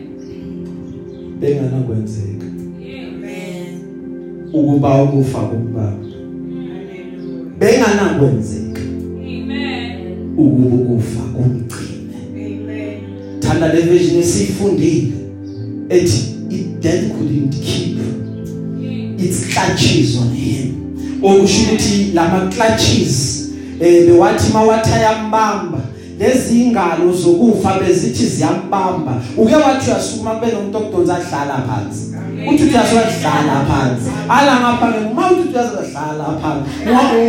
benganakwenzeka 1.39 2.45
Amen. 2.45 3.79
ukuba 4.53 5.03
ukufa 5.03 5.39
kumbaba. 5.39 5.97
Benganakwenzeka 7.59 8.81
Amen. 8.81 9.91
ukuba 10.37 10.75
ukufa 10.75 11.19
kumgcine. 11.19 12.15
Amen. 12.35 12.97
thanda 13.39 13.73
le 13.73 13.81
vision 13.81 14.19
esifundile 14.19 15.11
ethi 15.89 16.35
it 16.49 16.65
death 16.81 17.11
couldn't 17.17 17.55
keep. 17.61 17.97
Its 19.17 19.53
clutches 19.53 20.17
on 20.17 20.33
him. 20.33 20.75
Okusho 21.23 21.61
ukuthi 21.63 22.11
lama 22.13 22.49
clutches 22.49 23.51
eh 23.79 24.05
bewathi 24.05 24.53
mawathi 24.53 24.89
ayambamba 24.93 25.79
lezi 26.21 26.61
ingalo 26.61 27.13
zokufa 27.13 27.79
bezithi 27.79 28.25
ziyambamba. 28.25 29.21
Uke 29.37 29.55
wathi 29.55 29.89
uyasukuma 29.89 30.31
kube 30.31 30.51
nomuntu 30.51 30.77
okudonsa 30.77 31.17
adlala 31.17 31.63
phansi. 31.67 32.03
Uthi 32.49 32.63
uyasudlala 32.63 33.65
phansi. 33.69 34.09
Ala 34.29 34.59
ngapha 34.59 34.87
uma 35.11 35.31
uthi 35.31 35.49
uyasudlala 35.53 36.27
phansi 36.41 36.61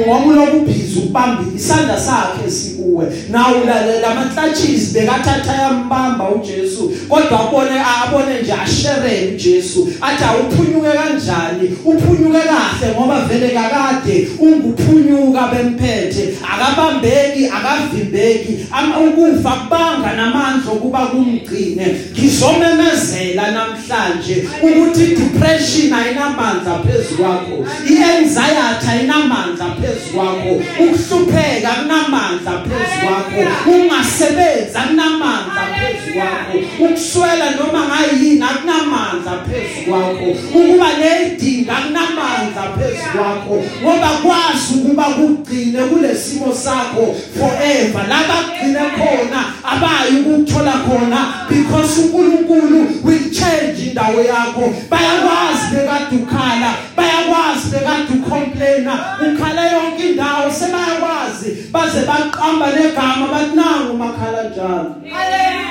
ngoba 0.07 0.53
ubhizi 0.53 0.98
ukubamba 0.98 1.42
isandla 1.57 2.00
sakhe 2.00 2.50
sikuwe. 2.50 3.07
Nawu 3.30 3.55
lama 4.03 4.24
clutches 4.34 4.92
bekathatha 4.92 5.55
yambamba 5.62 6.30
uJesu 6.30 6.92
kodwa 7.09 7.40
abone 7.40 7.80
abone 7.80 8.42
nje 8.42 8.53
ashere 8.53 9.28
uJesu. 9.34 9.88
Athi 10.00 10.24
awuphunyuke 10.24 10.92
kanjani? 10.98 11.76
Uphunyuke 11.84 12.38
kahle 12.38 12.94
ngoba 12.94 13.20
vele 13.20 13.48
kakade 13.48 14.28
unguphunyuka 14.38 15.48
bemphethe. 15.48 16.38
Akabambeki 16.53 17.46
akavimbeki 17.46 18.66
ukufa 19.03 19.50
kubanga 19.50 20.12
namandla 20.16 20.72
okuba 20.72 20.98
kumgcine. 21.07 21.86
Ngizomemezela 22.12 23.50
namhlanje 23.50 24.48
ukuthi 24.62 24.91
depression 24.95 25.93
ayinamandla 25.93 26.78
phezulu 26.84 27.66
ianxiety 27.90 28.86
ayinamandla 28.90 29.66
phezulu 29.80 30.62
ukuhlupheka 30.80 31.70
kunamandla 31.70 32.53
phezulu 32.64 33.51
ungasebenza 33.66 34.80
kunamandla 34.80 35.62
phezulu 35.78 36.84
ukuswela 36.84 37.51
noma 37.51 37.80
ngayini 37.88 38.43
akunamandla 38.43 39.32
phezulu 39.47 40.30
ukuba 40.55 40.88
nedinga 40.99 41.74
kunamandla 41.74 42.62
phezulu 42.78 43.64
ngoba 43.82 44.09
kwazi 44.22 44.74
ukuba 44.74 45.05
kugcine 45.05 45.78
kulesimo 45.82 46.55
sakho 46.55 47.14
forever. 47.38 48.03
Labagcine 48.09 48.80
khona 48.97 49.40
abayi 49.64 50.20
ukuthola 50.20 50.72
khona 50.72 51.49
because 51.49 51.99
uNkulunkulu 52.01 53.05
will 53.05 53.30
change 53.30 53.78
indawo 53.86 54.20
yakho. 54.20 54.74
Bayakwazi 54.91 55.66
bekade 55.74 56.16
ukhala 56.16 56.74
bayakwazi 56.97 57.70
bekade 57.72 58.12
ucomplaina 58.14 58.95
ukhala 59.26 59.72
yonke 59.72 60.11
indawo 60.11 60.51
sebayakwazi 60.53 61.49
baze 61.72 62.01
baqamba 62.07 62.66
negama 62.70 63.26
bathi 63.33 63.57
nangu 63.57 63.97
makhala 63.97 64.43
njalo 64.51 64.95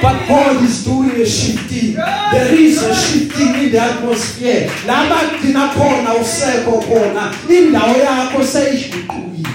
But 0.02 0.28
God 0.28 0.64
is 0.64 0.84
doing 0.84 1.12
a 1.22 1.26
shifting. 1.26 1.94
There 1.94 2.56
is 2.56 2.82
a 2.82 2.96
shifting 2.96 3.54
in 3.54 3.72
the 3.72 3.78
atmosphere. 3.80 4.68
Labagcina 4.88 5.70
khona 5.76 6.14
usekho 6.22 6.82
khona 6.82 7.32
indawo 7.50 7.98
yakho 7.98 8.44
seyiguqukile. 8.44 9.48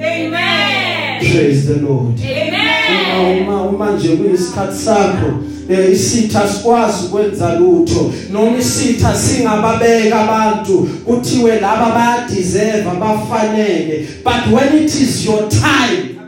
Amen. 0.00 0.91
Praise 1.30 1.66
the 1.66 1.80
Lord. 1.86 2.18
Amen. 2.20 3.42
Uma 3.42 3.62
uma 3.62 3.78
manje 3.86 4.08
kuyisikhathi 4.16 4.78
sakho 4.84 5.32
eh, 5.68 5.92
isitha 5.92 6.48
sikwazi 6.48 7.06
ukwenza 7.06 7.54
lutho 7.54 8.12
noma 8.32 8.58
isitha 8.58 9.14
singababeka 9.14 10.20
abantu 10.20 10.78
kuthiwe 11.06 11.60
laba 11.60 11.90
baya 11.94 12.28
deserve 12.34 12.84
bafanele 13.00 14.06
but 14.24 14.52
when 14.52 14.84
it 14.84 14.94
is 14.94 15.24
your 15.26 15.48
time 15.48 16.18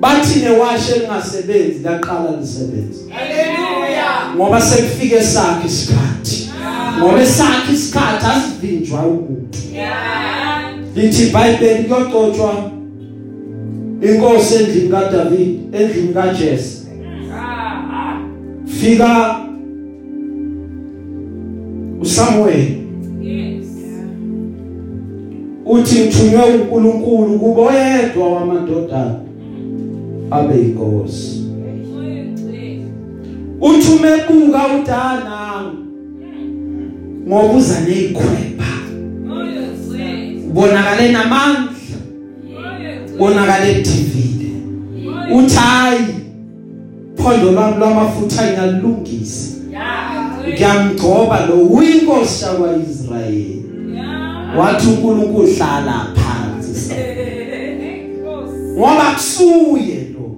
bathi 0.00 0.40
newashe 0.40 0.98
lingasebenzi 0.98 1.78
laqala 1.84 2.36
lisebenza 2.40 3.00
Hallelujah. 3.10 4.34
ngoba 4.36 4.60
sekufike 4.60 5.22
sakhe 5.22 5.66
isikhathi 5.66 6.50
ngoba 6.98 7.22
esakhe 7.22 7.72
isikhathi 7.74 8.26
asivinjwa 8.26 9.00
umuntu 9.00 9.58
Yeah. 9.74 10.74
lithi 10.96 11.22
iBhayibheli 11.22 11.84
kuyoxoxwa 11.84 12.70
inkosi 14.04 14.54
endlini 14.54 14.88
kaDavid 14.88 15.74
endlini 15.74 16.14
kaJese 16.14 16.80
Ah, 17.36 18.18
fika 18.66 19.36
uSamuel. 22.00 22.66
Yes. 23.22 23.66
uthi 25.66 25.98
ngithunywe 26.00 26.42
uNkulunkulu 26.54 27.38
kubo 27.38 27.70
yedwa 27.72 28.32
wamadodana 28.32 29.14
abe 30.30 30.60
inkosi 30.60 31.44
uthi 33.60 33.92
umebuka 33.92 34.60
udana 34.82 35.64
ngoba 37.28 37.54
uza 37.54 37.80
nezikhwepha 37.80 38.74
bonakale 40.52 41.12
namandla 41.12 41.73
bonakale 43.18 43.70
edivile 43.70 44.50
uthi 45.32 45.56
hayi 45.56 46.04
phondo 47.16 47.52
lwami 47.52 47.78
lwamafutha 47.78 48.42
ngiyalungisa 48.46 49.54
ngiyamgcoba 50.48 51.46
lo 51.46 51.54
uyinkosi 51.54 52.44
yakwaIsrayeli 52.44 53.64
wathi 54.58 54.86
uNkulunkulu 54.86 55.46
hlala 55.46 56.06
phansi. 56.14 56.94
Ngoba 58.76 59.04
kusuye 59.14 60.08
lo. 60.14 60.36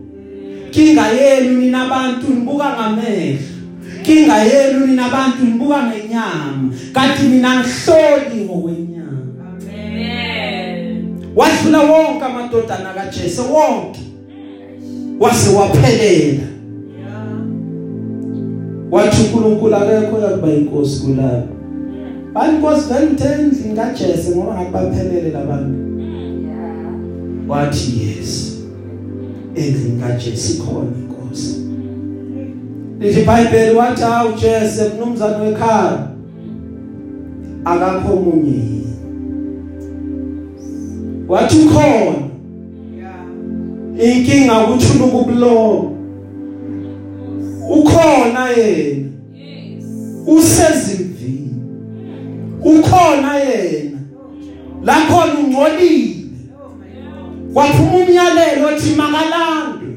Kinga 0.71 1.09
yenu 1.09 1.61
nina 1.61 1.83
abantu 1.83 2.27
nibuka 2.35 2.65
ngamehlo. 2.77 3.39
Kinga 4.03 4.37
yenu 4.37 4.87
nina 4.87 5.07
abantu 5.07 5.45
nibuka 5.45 5.83
ngenyama. 5.83 6.73
Kanti 6.93 7.23
mina 7.23 7.61
ngihloli 7.61 8.45
ngokwenyama 8.45 8.86
wadlula 11.37 11.79
wonke 11.79 12.25
amadodana 12.25 12.95
kaJese 12.95 13.43
wonke. 13.43 14.01
Wase 15.21 15.57
waphelela. 15.57 16.45
Wathi 18.91 19.23
uNkulunkulu 19.23 19.77
akekho 19.77 20.19
yakuba 20.19 20.53
inkosi 20.53 21.01
kulabo. 21.03 21.47
Bani 22.33 22.57
inkosi 22.57 22.93
vele 22.93 23.07
uthendli 23.07 23.77
kaJese 23.77 24.37
ngoba 24.37 24.55
ngakubaphelele 24.55 25.31
labantu 25.31 25.87
wathi 27.49 27.93
yes 28.01 28.57
endlini 29.55 30.01
kaJese 30.01 30.63
khona 30.63 30.91
inkosi. 31.01 31.61
Lithi 33.01 33.21
iBhayibheli 33.21 33.77
wathi 33.77 34.03
awu 34.03 34.33
Jese 34.33 34.89
mnumzane 34.89 35.47
wekhaya 35.47 35.99
akakho 37.65 38.13
omunye 38.13 38.51
yini? 38.51 38.86
Wathi 41.29 41.59
ukhona 41.59 42.27
inkinga 43.99 44.65
ukuthi 44.65 45.03
ukubulo 45.03 45.93
ukhona 47.71 48.49
yena. 48.49 49.09
Usezimvini. 50.27 51.55
Ukhona 52.65 53.37
yena. 53.37 53.99
La 54.85 54.95
khona 54.95 55.35
ungcolile. 55.39 56.17
Kwaphuma 57.53 57.97
umyalelo 57.97 58.69
othi 58.69 58.95
makalandwe 58.97 59.89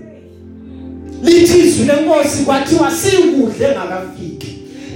lithi 1.24 1.60
izwi 1.60 1.86
lenkosi 1.86 2.44
kwathiwa 2.44 2.92
sikudle 2.92 3.68
engakafiki 3.68 4.39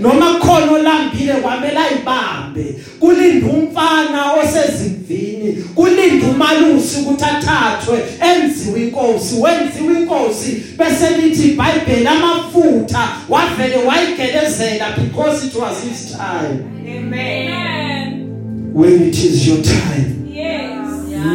noma 0.02 0.40
khona 0.40 0.72
olambile 0.72 1.34
kwamela 1.34 1.82
ayibambe 1.86 2.76
kulinda 3.00 3.48
umfana 3.48 4.34
osezimvini 4.34 5.54
kulinda 5.76 6.28
umalusi 6.28 7.00
ukuthi 7.00 7.24
athathwe 7.26 8.00
enziwe 8.22 8.82
inkosi 8.82 9.36
wenziwe 9.36 10.00
inkosi 10.02 10.64
bese 10.78 11.10
lithi 11.18 11.48
iBhayibheli 11.48 12.08
amafutha 12.08 13.08
wavele 13.30 13.76
wayigelezela 13.78 14.86
because 14.98 15.48
it 15.48 15.56
was 15.56 15.84
his 15.90 16.12
time 16.12 16.64
Amen. 16.98 18.30
when 18.74 19.08
it 19.08 19.16
is 19.18 19.48
your 19.48 19.62
time 19.62 20.10
Yes. 20.34 20.72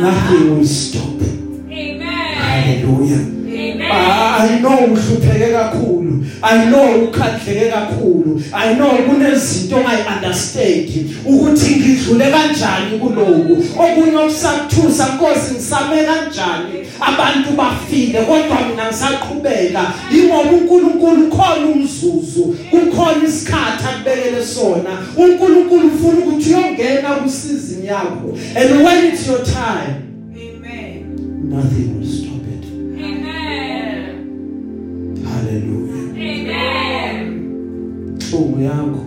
nothing 0.00 0.50
will 0.50 0.66
stop 0.66 1.22
Amen. 1.70 2.34
hallelujah 2.34 3.20
Amen. 3.46 3.82
I 4.40 4.58
know 4.60 4.78
uhlupheke 4.84 5.52
kakhulu 5.52 6.07
I 6.42 6.70
know 6.70 7.06
ukhatheke 7.08 7.70
kakhulu. 7.70 8.42
I 8.52 8.74
know 8.74 8.90
kunezinto 9.06 9.76
ongayi 9.76 10.02
understand 10.16 10.88
ukuthi 11.26 11.76
ngidlule 11.76 12.30
kanjani 12.30 12.98
kuloku 12.98 13.64
okunye 13.78 14.16
okusathusa 14.16 15.06
Nkosi 15.14 15.54
ngisame 15.54 16.04
kanjani? 16.04 16.86
Abantu 17.00 17.50
bafile 17.56 18.22
kodwa 18.22 18.68
mina 18.68 18.86
ngisaqhubeka. 18.86 19.92
Ingoba 20.12 20.50
uNkulunkulu 20.50 21.28
khona 21.28 21.66
umzuzu. 21.66 22.56
Kukhona 22.70 23.24
isikhathi 23.28 23.84
akubekele 23.88 24.44
sona. 24.46 24.90
uNkulunkulu 25.16 25.86
ufuna 25.88 26.18
ukuthi 26.18 26.50
uyongena 26.54 27.10
kusizini 27.22 27.86
yakho. 27.86 28.38
And 28.56 28.84
when 28.84 29.04
it's 29.06 29.26
your 29.26 29.44
time 29.44 30.02
Amen. 30.34 31.16
nothing 31.50 31.98
will 31.98 32.06
stop 32.06 32.42
it. 32.46 32.64
Amen. 33.04 34.18
hallelujah. 35.24 35.87
Inhlungu 38.28 38.62
yakho. 38.62 39.04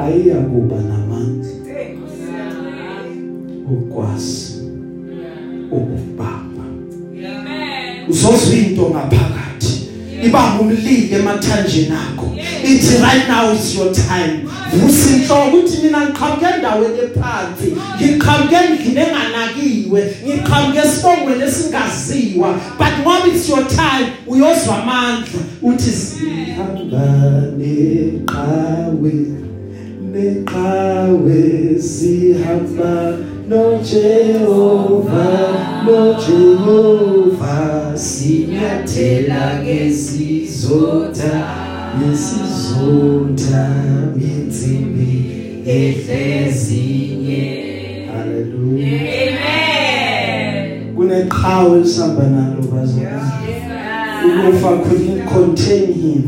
Ayiyakuba 0.00 0.76
namandla. 0.76 1.50
Ukwazi. 3.70 4.52
Yeah. 4.52 5.72
ukubamba. 5.72 6.64
Amen. 7.12 8.08
uzozwa 8.08 8.56
into 8.56 8.90
ngaphakathi. 8.90 9.88
Ibamba 10.24 10.60
umlilo 10.60 11.18
emathanjeni 11.18 11.90
akho. 11.90 12.34
Ithi 12.64 13.02
right 13.02 13.28
now 13.28 13.52
is 13.52 13.74
your 13.74 13.92
time. 13.94 14.45
Vusa 14.72 15.10
inhloko 15.16 15.56
uthi 15.56 15.82
mina 15.82 16.00
ngiqhamuke 16.00 16.46
endaweni 16.56 16.98
ephansi 16.98 17.68
ngiqhamuke 17.96 18.56
endlini 18.56 19.00
enganakiwe 19.00 20.00
ngiqhamuke 20.26 20.78
esibongweni 20.78 21.44
esingaziwa 21.44 22.48
but 22.78 22.92
ngoba 23.00 23.26
it's 23.28 23.48
your 23.48 23.64
time? 23.68 24.06
Uyozwa 24.26 24.82
amandla 24.82 25.40
uthi 25.62 25.90
sihamba 25.90 27.06
neqhawe 27.58 29.14
neqhawe 30.12 31.40
sihamba 31.80 33.18
no 33.48 33.78
Jehova 33.82 35.28
no 35.86 36.14
Jehova 36.14 37.92
sinyathela 37.96 39.62
ngesizotha 39.62 41.34
nesizotha 41.98 43.64
yensimbi 43.66 43.85
ehlezinye 45.66 47.42
haleluya 48.12 48.86
Amen. 49.22 50.94
kuneqhawe 50.96 51.80
esihamba 51.80 52.22
nalo 52.22 52.62
bazalwane 52.72 54.48
ukufa 54.48 54.70
couldn't 54.76 55.24
contain 55.32 55.86
him. 55.92 56.22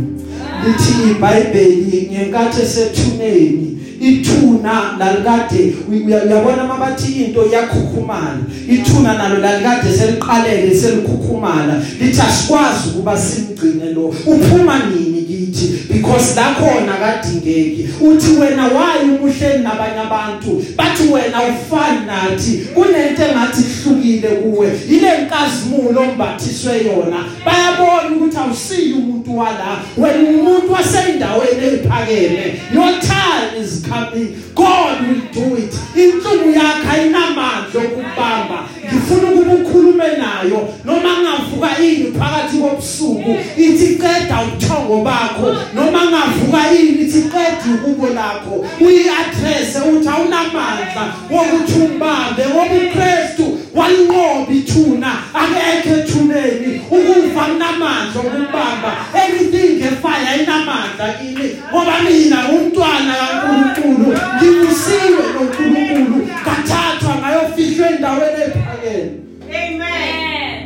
Lithi 0.67 0.93
iBhayibheli 1.11 2.11
ngenkathi 2.13 2.63
esethuneni 2.63 3.79
ithuna 4.01 4.73
lalikade 4.99 5.75
uya- 5.91 6.25
uyabona 6.25 6.65
mabathi 6.65 7.13
into 7.25 7.43
yakhukhumala 7.53 8.39
ithuna 8.71 9.19
nalo 9.19 9.39
lalikade 9.39 9.91
seliqalele 9.99 10.75
selikhukhumala. 10.75 11.83
Lithi 12.01 12.21
asikwazi 12.21 12.89
ukuba 12.89 13.19
simgcine 13.19 13.93
lo. 13.95 14.05
Uphuma 14.27 14.79
nini? 14.79 15.18
Kithi 15.39 15.93
because 15.93 16.37
la 16.37 16.55
khona 16.55 16.97
kadingeki 16.97 17.89
uthi 18.01 18.33
wena 18.41 18.65
wayi 18.65 19.11
umuhleni 19.11 19.65
nabanye 19.65 20.01
abantu 20.01 20.65
bathi 20.77 21.09
wena 21.09 21.43
ufani 21.43 22.07
nathi. 22.07 22.69
Kunento 22.75 23.23
engathi 23.23 23.63
ihlukile 23.63 24.29
kuwe. 24.29 24.81
Ile 24.89 25.19
nkazimulo 25.19 26.01
ombathiswe 26.01 26.73
yona. 26.85 27.25
Bayabona 27.45 28.17
ukuthi 28.17 28.37
awusiyi 28.37 28.93
umuntu 28.93 29.39
wala. 29.39 29.79
Wena 29.97 30.29
umuntu 30.29 30.73
waseyindaweni 30.73 31.67
ephakeme 31.67 32.61
your 32.75 33.01
time 33.01 33.63
is 33.63 33.83
coming. 33.83 34.29
God 34.55 35.01
will 35.09 35.23
do 35.35 35.57
it. 35.57 35.75
Inhlungu 35.97 36.51
yakhe 36.51 36.89
ayinamandla 36.93 37.81
okubamba. 37.81 38.69
Ngifuna 38.89 39.31
ukuba 39.31 39.55
ukhulume 39.55 40.05
nayo. 40.19 40.69
Noma 40.85 41.11
ngavuka 41.23 41.79
ini 41.83 42.13
phakathi 42.19 42.57
kobusuku 42.59 43.37
ithi 43.57 43.87
qeda 44.01 44.37
ubuthongo 44.43 45.05
bakho. 45.05 45.57
Noma 45.75 46.01
ngavuka 46.11 46.73
ini 46.73 47.03
ithi 47.05 47.23
qeda 47.23 47.69
ukubo 47.75 48.07
lakho. 48.09 48.67
Uyiaddress 48.81 49.77
uthi 49.77 50.09
awunamandla 50.09 51.05
wokuthi 51.31 51.79
umbambe 51.81 52.43
ngoba 52.47 52.75
uKristu 52.75 53.59
walinqoba 53.75 54.53
ithuna 54.53 55.13
akekho 55.35 55.95
ethuneni 56.01 56.81
ukufa 56.91 57.45
kunamandla 57.45 58.21
okubamba 58.21 58.91
anything 59.15 59.83
efire 59.89 60.43
inamandla 60.43 61.07
kimi 61.19 61.49
ngoba 61.71 61.95
mina 62.05 62.39
umntwana 62.49 63.15
kaNkuluNkulu 63.21 64.09
ngibusiwe 64.37 65.23
noNkulunkulu. 65.35 66.29
Kathathwa 66.45 67.13
ngayofihlwa 67.21 67.78
endaweni 67.99 68.43
ephakeme 68.47 69.11
Amen. 69.51 70.59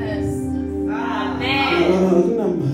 Yes. 0.00 0.34
Amen. 0.88 1.68
akunamandla 2.18 2.66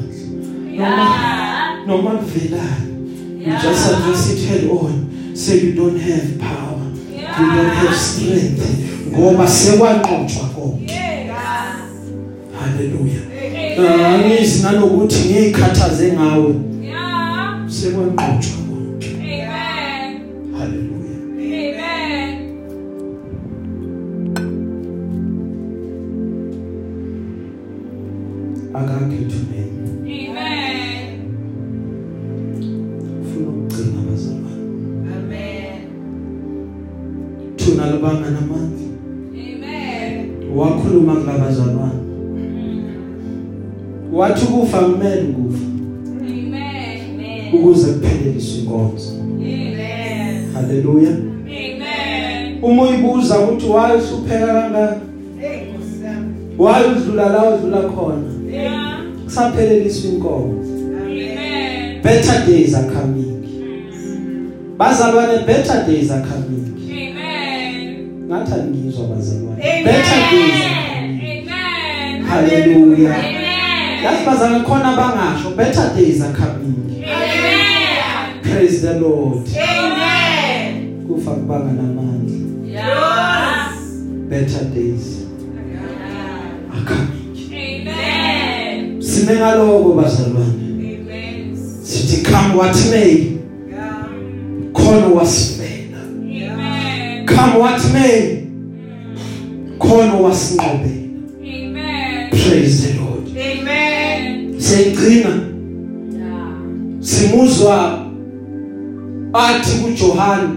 Yeah. 0.72 1.86
noma 1.86 2.11
kuvelani 2.11 3.40
you 3.40 3.46
Yeah. 3.46 3.62
just 3.62 3.92
address 3.92 4.30
it 4.32 4.48
head 4.48 4.70
on 4.70 5.07
say 5.34 5.57
you 5.61 5.72
don't 5.72 6.00
have 6.00 6.28
power 6.38 6.82
you 7.40 7.46
don't 7.57 7.74
have 7.74 7.96
strength 7.96 8.62
ngoba 9.12 9.48
sekwanqotshwa 9.48 10.44
konke 10.54 10.92
Yeah. 10.92 11.76
haleluya 12.61 13.20
Amen. 13.78 14.04
angizi 14.04 14.62
nanokuthi 14.62 15.28
ngiyikhathaze 15.28 16.12
ngawe 16.12 16.54
Yeah. 16.82 17.68
sekwanqotshwa 17.68 18.66
akakhethu 28.77 29.39
nini 29.51 30.29
Amen. 30.29 31.20
ufuna 33.22 33.49
ukugcina 33.49 33.99
abazalwane 34.03 34.62
Amen. 35.16 35.81
thuna 37.57 37.91
libanga 37.91 38.31
namandla 38.31 38.87
Amen. 39.33 40.31
wakhuluma 40.57 41.14
kulabazalwane 41.14 42.01
wathi 44.12 44.45
ukufa 44.45 44.79
kumele 44.79 45.22
ukufa 45.22 45.64
Amen. 46.20 47.55
ukuze 47.55 47.93
kupheleliswe 47.93 48.59
inkonzo 48.61 49.11
Amen. 49.20 50.53
haleluya 50.55 51.11
Amen. 51.11 52.59
uma 52.62 52.83
uyibuza 52.83 53.39
ukuthi 53.41 53.66
waye 53.66 53.97
uhlupheka 53.97 54.47
kangaka 54.47 54.97
waye 56.59 56.87
udlula 56.87 57.29
la 57.29 57.55
udlula 57.55 57.83
khona 57.83 58.26
Yeah. 59.37 59.51
kusapheleliswa 59.53 60.11
inkonzo 60.11 60.72
Amen. 61.05 62.03
better 62.03 62.47
days 62.47 62.74
are 62.74 62.91
coming 62.91 63.37
bazalwane 64.78 65.47
better 65.47 65.87
days 65.87 66.11
are 66.11 66.22
coming 66.22 66.72
Amen. 66.91 68.09
ngathi 68.26 68.53
angizwa 68.53 69.07
bazalwane 69.07 69.62
Amen. 69.62 69.84
better 69.84 70.30
days 70.30 70.61
are 70.64 70.74
coming 70.95 71.49
Amen. 71.49 72.22
haleluya 72.24 73.16
Amen. 73.18 74.05
yazi 74.05 74.26
bazalwane 74.26 74.64
khona 74.64 74.97
bangasho 74.97 75.51
better 75.57 75.95
days 75.97 76.20
are 76.22 76.32
coming 76.34 77.05
Amen. 77.05 78.43
praise 78.43 78.80
the 78.80 79.01
lord 79.01 79.49
Amen. 79.68 81.05
kufa 81.09 81.30
kubanga 81.30 81.72
namandla 81.72 82.37
Yes. 82.66 84.03
better 84.28 84.64
days 84.74 85.26
are 86.72 86.84
coming 86.84 87.07
Amen. 87.07 87.16
Sime 89.17 89.35
ngaloko 89.37 89.93
bazalwane 89.93 90.53
Amen. 90.77 91.57
sithi 91.83 92.23
come 92.23 92.57
what 92.59 92.77
may 92.91 93.33
khona 94.73 95.07
wasifela 95.07 95.99
Amen. 95.99 97.27
come 97.27 97.59
what 97.59 97.85
may 97.93 98.47
khona 99.79 100.14
wasinqobela 100.14 102.31
praise 102.31 102.87
the 102.87 103.01
lord 103.01 103.29
Amen. 103.39 104.55
siyigcina 104.61 105.31
Yeah. 106.12 106.53
simuzwa 107.01 108.07
athi 109.33 109.71
kuJohn 109.83 110.57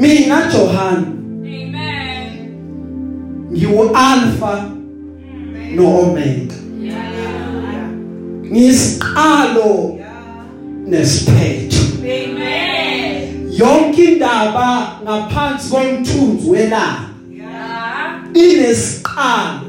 mina 0.00 0.42
John 0.52 1.04
Amen. 1.44 2.30
ngiwu 3.52 3.82
alpha 3.94 4.70
no 5.76 5.98
omega 6.00 6.54
Yeah. 6.82 7.90
ngisiqalo 8.52 9.98
nesiphetho 10.86 11.82
Amen. 12.02 13.52
yonke 13.58 14.04
indaba 14.04 14.98
ngaphansi 15.04 15.70
komthunzi 15.70 16.50
welanga 16.50 17.08
Yeah. 17.36 18.24
inesiqalo 18.34 19.60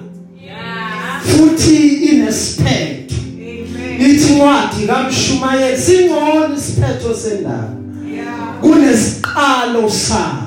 Yeah. 0.46 1.22
futhi 1.26 1.88
inesiphetho 2.10 3.16
Amen. 3.16 3.98
lithi 4.00 4.34
incwadi 4.34 4.88
kaMshumayeli 4.88 5.78
singcono 5.78 6.56
isiphetho 6.58 7.14
sendaba 7.14 7.70
Yeah. 8.16 8.60
kunesiqalo 8.62 9.90
sayo 9.90 10.46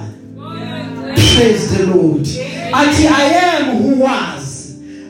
praise 1.14 1.66
the 1.76 1.82
lord 1.86 2.26
athi 2.72 3.06
i 3.06 3.34
am 3.34 3.76
who 3.82 4.02
was 4.04 4.37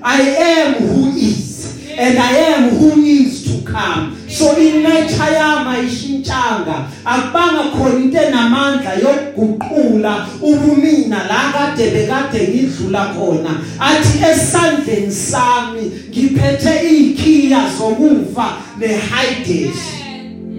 i 0.09 0.21
am 0.23 0.75
who 0.75 1.13
is 1.17 1.77
and 1.99 2.19
i 2.19 2.31
am 2.53 2.71
who 2.71 3.03
is 3.03 3.43
to 3.45 3.61
come. 3.73 4.17
So 4.29 4.55
inature 4.55 5.35
yami 5.35 5.71
ayishintshanga 5.77 6.77
akubanga 7.05 7.63
khona 7.75 7.97
into 7.97 8.19
enamandla 8.19 8.93
yokuguqula 9.05 10.27
ubumina 10.43 11.19
la 11.29 11.53
kade 11.53 11.91
bekade 11.91 12.49
ngidlula 12.49 13.05
khona. 13.15 13.51
Athi 13.81 14.19
esandleni 14.31 15.13
sami 15.13 15.83
ngiphethe 16.11 16.73
ikhiya 16.89 17.61
zokufa 17.79 18.47
nehades 18.79 19.77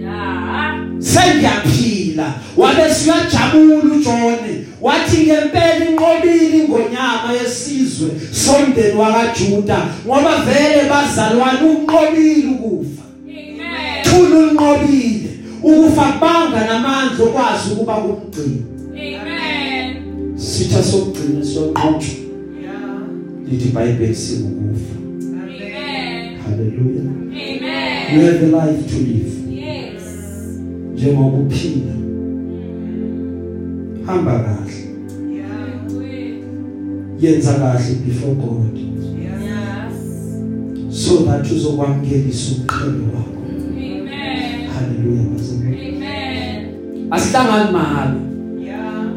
Yeah. 0.00 0.80
sengiyaphila. 0.98 1.99
Wabe 2.56 2.94
siyajabula 2.94 3.94
uJohn 3.94 4.64
wathi 4.80 5.16
ngempela 5.16 5.84
inqobile 5.90 6.58
ingonyama 6.58 7.32
yesizwe 7.42 8.08
somndeni 8.32 8.94
wakaJuda 8.98 9.86
ngoba 10.06 10.36
vele 10.36 10.88
bazalwane 10.90 11.60
unqobile 11.70 12.46
ukufa 12.50 13.02
Amen. 13.26 14.02
thula 14.02 14.38
unqobile 14.38 15.30
ukufa 15.62 16.02
kubanga 16.12 16.66
namandla 16.66 17.24
okwazi 17.24 17.70
ukuba 17.72 17.94
kumgcina 17.94 18.56
Amen. 18.94 19.96
sitha 20.38 20.82
sokugcina 20.82 21.44
sonqotho 21.44 22.06
Yeah. 22.62 22.72
lithi 23.50 23.68
iBhayibheli 23.68 24.14
sikufa 24.14 24.94
Amen. 25.32 26.38
haleluya 26.44 27.02
Amen. 27.02 28.14
you 28.14 28.26
have 28.26 28.42
a 28.42 28.46
life 28.46 28.88
to 28.90 28.96
live 28.96 29.26
Yes. 29.26 29.39
Njengokuphila 31.00 31.92
hamba 34.06 34.32
kahle 34.38 34.84
yenza 37.20 37.52
kahle 37.54 37.94
before 38.06 38.34
God 38.34 38.78
Yes. 39.22 39.94
so 41.04 41.16
that 41.24 41.50
uzokwamukelisa 41.52 42.52
umqhele 42.54 43.04
wakho 43.14 43.40
Amen. 43.76 44.68
haleluya 44.74 45.22
bazalwane 45.22 45.88
Amen. 45.88 47.06
asihlangani 47.10 47.72
mahhala 47.72 48.14
Yeah. 48.64 49.10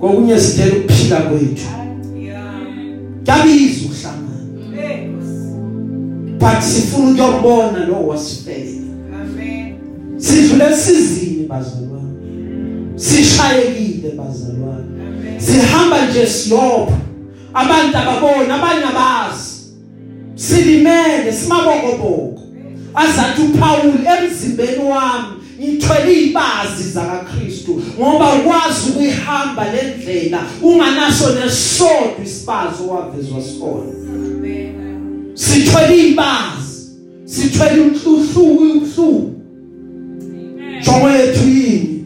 kokunye 0.00 0.40
sidela 0.40 0.74
ukuphila 0.76 1.20
kwethu 1.20 1.66
Yeah. 2.18 2.54
kuyabiza 3.24 3.86
ukuhlangana 3.86 4.34
but 6.38 6.60
sifuna 6.62 7.10
ukuyobona 7.28 7.86
lo 7.86 8.06
wasifela 8.06 8.70
Amen. 8.70 8.83
Sidlule 10.24 10.64
esizini 10.72 11.46
bazalwane. 11.46 12.14
Sishayekile 12.96 14.10
bazalwane. 14.10 15.40
Sihamba 15.40 16.06
nje 16.06 16.26
siyopha 16.26 16.96
abantu 17.54 17.98
ababona 17.98 18.54
abanye 18.54 18.84
abazi. 18.84 19.54
Silimele 20.34 21.32
simabokoboko. 21.32 22.40
Azathi 22.94 23.42
uPaul 23.42 23.92
emzimbeni 24.06 24.78
wami 24.78 25.34
ngithwele 25.60 26.12
ibazi 26.22 26.90
zakaKristu 26.92 27.82
ngoba 27.98 28.34
ukwazi 28.34 28.90
ukuyihamba 28.90 29.64
lendlela 29.72 30.42
unganaso 30.62 31.34
nesodwa 31.34 32.24
isibazo 32.24 32.88
wavezwa 32.88 33.40
sona. 33.42 33.92
Sithwele 35.34 36.08
ibazi. 36.08 36.74
Sithwele 37.24 37.80
umhluhluku 37.80 38.62
umhluku 38.62 39.33
jongo 40.94 41.10
yethu 41.10 41.48
yini 41.48 42.04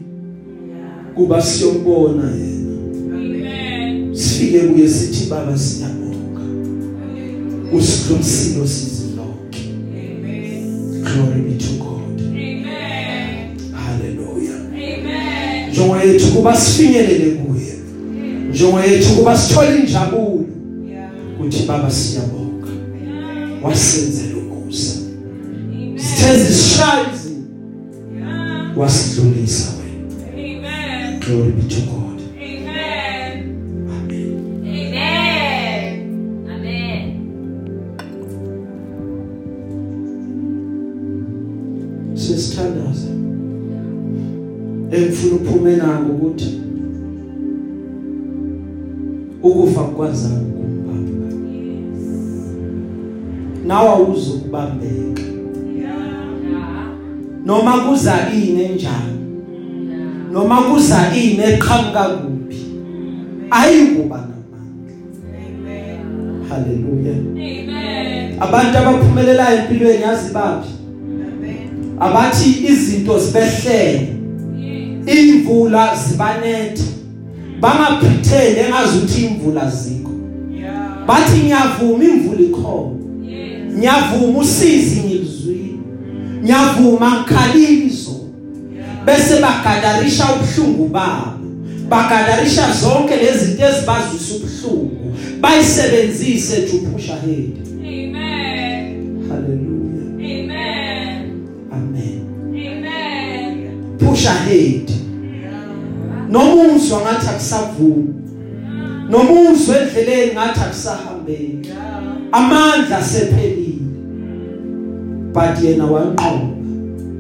kuba 1.14 1.42
siyobona 1.42 2.30
yena. 2.30 2.72
Amen. 3.14 4.14
sifike 4.14 4.58
kuye 4.60 4.88
sithi 4.88 5.30
baba 5.30 5.58
siyabonga. 5.58 6.42
Usidlulisile 7.72 8.66
sizilonke 8.66 9.60
glory 11.02 11.40
be 11.42 11.58
to 11.58 11.72
god. 11.84 12.20
Amen. 12.20 13.58
hallelujah. 13.72 14.60
Amen. 14.72 15.72
jongo 15.74 15.96
yethu 15.96 16.26
kuba 16.32 16.56
sifinyelele 16.56 17.30
kuye. 17.30 17.74
Jongo 18.52 18.80
yethu 18.80 19.14
kuba 19.16 19.38
sithole 19.38 19.78
injabulo. 19.78 20.44
Kuthi 21.38 21.62
baba 21.66 21.90
siyabonga. 21.90 22.68
Wasenzela 23.62 24.36
umusa 24.38 24.98
sithe 25.96 26.44
zishayizi 26.44 27.17
wasidlulisa 28.78 29.72
wena 29.78 30.08
Amen. 30.32 31.20
glory 31.20 31.52
be 31.52 31.62
to 31.62 31.80
god 31.80 32.20
Amen. 32.36 33.58
amen 33.90 34.38
Amen. 34.64 36.48
Amen. 36.50 37.18
sesithandaza 42.14 43.08
engifuna 44.90 45.34
uphume 45.36 45.76
nako 45.76 46.12
ukuthi 46.12 46.60
ukufa 49.42 49.82
kwazana 49.84 50.40
kumbamba 50.40 51.34
nawe 53.66 53.88
awuzukubambeka 53.88 55.22
Yeah. 55.22 55.37
Noma 57.48 57.72
kuza 57.80 58.14
ini 58.34 58.58
Yeah. 58.58 58.92
noma 60.32 60.62
kuza 60.62 61.12
ini 61.16 61.42
eqhamuka 61.42 62.04
kuphi 62.04 62.64
ayikuba 63.50 64.16
namandla. 64.16 64.60
Haleluya 66.48 67.12
Amen. 67.12 68.36
abantu 68.40 68.78
abaphumelelayo 68.78 69.58
empilweni 69.58 70.02
yazi 70.02 70.32
baphi 70.34 70.70
abathi 72.00 72.66
izinto 72.68 73.18
zibehlele 73.18 74.08
imvula 75.06 75.96
zibanetha. 75.96 76.84
Bangaphithele 77.60 78.60
engazuthi 78.60 79.24
imvula 79.24 79.70
zikho. 79.70 80.10
Bathi 81.06 81.38
ngiyavuma 81.38 82.04
imvula 82.04 82.40
ikhona. 82.40 82.96
Ngiyavuma 83.78 84.38
usizi 84.38 85.00
ngiyavuma 86.48 87.10
ngikhalile 87.20 87.84
izolo 87.86 88.24
bese 89.04 89.40
bagadarisha 89.40 90.24
ubuhlungu 90.34 90.88
babo. 90.88 91.38
Bagadarisha 91.88 92.72
zonke 92.72 93.16
lezi 93.16 93.44
zinto 93.44 93.64
ezibazwisa 93.64 94.34
ubuhlungu. 94.34 95.16
Bayisebenzise 95.40 96.56
to 96.68 96.78
push 96.78 97.10
ahead. 97.10 97.52
Amen. 97.80 99.28
haleluya 99.28 100.04
Amen. 100.14 101.22
amen. 101.72 102.20
Amen. 102.52 103.98
push 103.98 104.26
ahead. 104.26 104.90
Nomuzwa 106.28 107.00
ngathi 107.00 107.26
akusavumi. 107.28 108.14
Nomuzwa 109.10 109.80
endleleni 109.80 110.32
ngathi 110.32 110.60
akusahambeki. 110.60 111.70
Amandla 112.32 113.02
sephelile 113.02 113.57
but 115.38 115.56
yena 115.64 115.86
wanqoba 115.86 116.48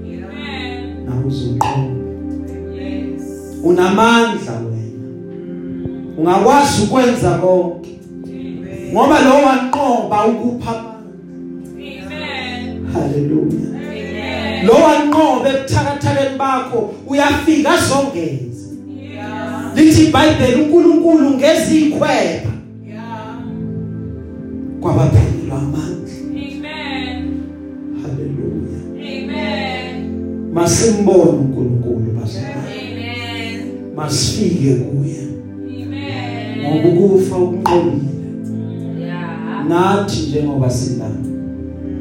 Amen. 0.04 1.04
nawe 1.06 1.24
uzonqoba 1.26 1.88
Yes. 2.74 3.22
unamandla 3.64 4.52
wena 4.52 5.08
ungakwazi 6.18 6.82
ukwenza 6.82 7.30
konke 7.38 7.90
ngoba 8.92 9.20
lo 9.20 9.34
wanqoba 9.46 10.26
ukupha 10.26 10.70
amandla 10.70 11.02
Amen. 11.76 12.86
haleluya 12.92 13.68
Amen. 13.74 14.66
lo 14.66 14.74
wanqoba 14.74 15.48
ebuthakathakeni 15.48 16.38
bakho 16.38 16.94
uyafika 17.06 17.70
azongeza 17.70 18.48
Yeah. 18.98 19.74
lithi 19.76 20.04
iBhayibheli 20.04 20.62
uNkulunkulu 20.62 21.30
ngezikhweba 21.30 22.50
kwabaphelelwa 24.80 25.58
amandla 25.58 26.07
masimbone 30.58 31.30
uNkulunkulu 31.30 32.12
bazalwane 32.20 32.78
Amen. 32.92 33.60
masifike 33.96 34.74
kuye 34.74 35.16
Amen. 35.82 36.82
ngoba 36.82 36.88
ukufa 36.88 37.36
ukunqobile 37.36 38.08
Yeah. 39.00 39.66
nathi 39.68 40.26
njengoba 40.28 40.70
silana 40.70 41.14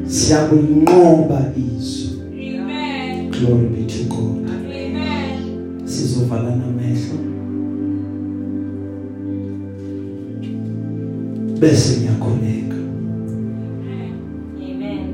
siyakulinqoba 0.06 1.52
izwi 1.56 2.18
Amen. 2.58 3.30
glory 3.30 3.66
be 3.66 3.82
to 3.92 4.04
God 4.14 4.50
Amen. 4.50 5.84
sizovala 5.84 6.50
namehlo 6.56 7.18
bese 11.60 12.00
ngiyakhoneka 12.00 12.76
Amen. 14.56 15.06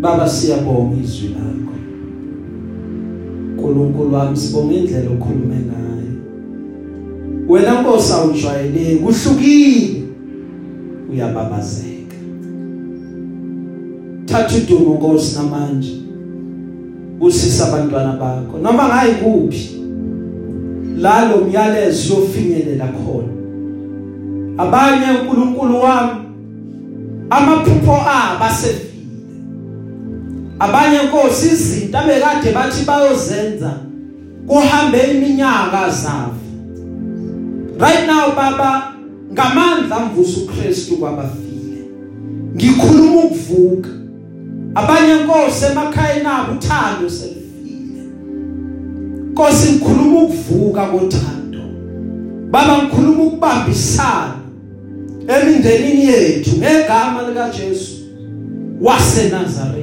baba 0.00 0.28
siyabonga 0.28 0.96
izwi 1.04 1.28
lakho 1.28 1.59
nkulunkulu 3.60 4.14
wami 4.14 4.36
sibonga 4.36 4.74
indlela 4.74 5.10
okhulume 5.10 5.54
ngayo. 5.54 6.12
Wena 7.48 7.82
nkosi 7.82 8.12
awujwayeleki 8.12 8.96
kuhlukile. 8.96 10.02
Uyababazeka. 11.12 12.16
Thatha 14.26 14.56
udumo 14.56 14.94
nkosi 14.94 15.38
namanje. 15.38 16.00
Usisa 17.20 17.68
abantwana 17.68 18.12
bakho. 18.12 18.58
Noma 18.58 18.88
ngayi 18.88 19.14
kuphi 19.14 19.80
la 20.98 21.28
lo 21.28 21.44
myalezo 21.44 22.14
yofinyelela 22.14 22.88
khona. 22.88 23.32
Abanye 24.58 25.06
uNkulunkulu 25.20 25.80
wami 25.80 26.20
amaphupho 27.30 27.92
abo 27.92 28.44
asefile 28.44 28.89
abanye 30.60 30.98
inkosi 31.02 31.46
izinto 31.46 31.98
abekade 31.98 32.52
bathi 32.52 32.84
bayozenza 32.84 33.72
kuhambe 34.46 34.98
iminyaka 34.98 35.90
zabo 35.90 36.34
right 37.78 38.06
now 38.06 38.36
baba 38.36 38.92
ngamandla 39.32 40.00
mvusa 40.00 40.40
uKristu 40.40 40.96
kwabafile. 40.96 41.84
Ngikhuluma 42.56 43.20
ukuvuka. 43.20 43.88
Abanye 44.74 45.12
inkosi 45.20 45.64
emakhaya 45.64 46.22
nabo 46.22 46.52
uthando 46.52 47.10
selifile. 47.10 48.02
Nkosi 49.32 49.72
ngikhuluma 49.72 50.20
ukuvuka 50.22 50.86
kothando. 50.86 51.58
Baba 52.50 52.78
ngikhuluma 52.82 53.22
ukubambisana 53.22 54.34
emindenini 55.28 56.04
yethu 56.04 56.50
ngegama 56.56 57.28
lika 57.28 57.50
Jesu 57.50 57.92
waseNazaretha 58.80 59.79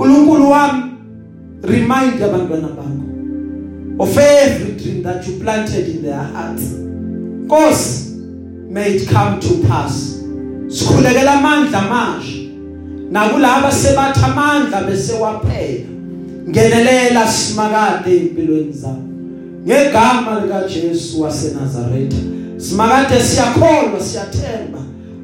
uNkulunkulu 0.00 0.50
wami 0.50 0.82
remind 1.62 2.22
abantwana 2.22 2.68
bakho 2.68 3.00
of 3.98 4.16
every 4.18 4.72
dream 4.72 5.02
that 5.02 5.28
you 5.28 5.38
planted 5.38 5.88
in 5.88 6.02
their 6.02 6.22
hearts 6.34 6.62
Nkosi 7.50 8.10
may 8.70 8.94
it 8.94 9.08
come 9.08 9.40
to 9.40 9.68
pass. 9.68 10.22
Sikhulekela 10.68 11.32
amandla 11.32 11.80
manje 11.80 12.50
nakulabo 13.10 13.70
sebatha 13.72 14.26
amandla 14.26 14.80
bese 14.86 15.12
waphela. 15.12 15.86
Ngenelela 16.48 17.26
simakade 17.28 18.16
empilweni 18.16 18.72
zabo 18.72 19.02
ngegama 19.66 20.40
lika 20.40 20.68
Jesu 20.68 21.22
waseNazaretha. 21.22 22.16
Simakade 22.56 23.22
siyakholwa 23.22 24.00
siyathemba. 24.00 24.78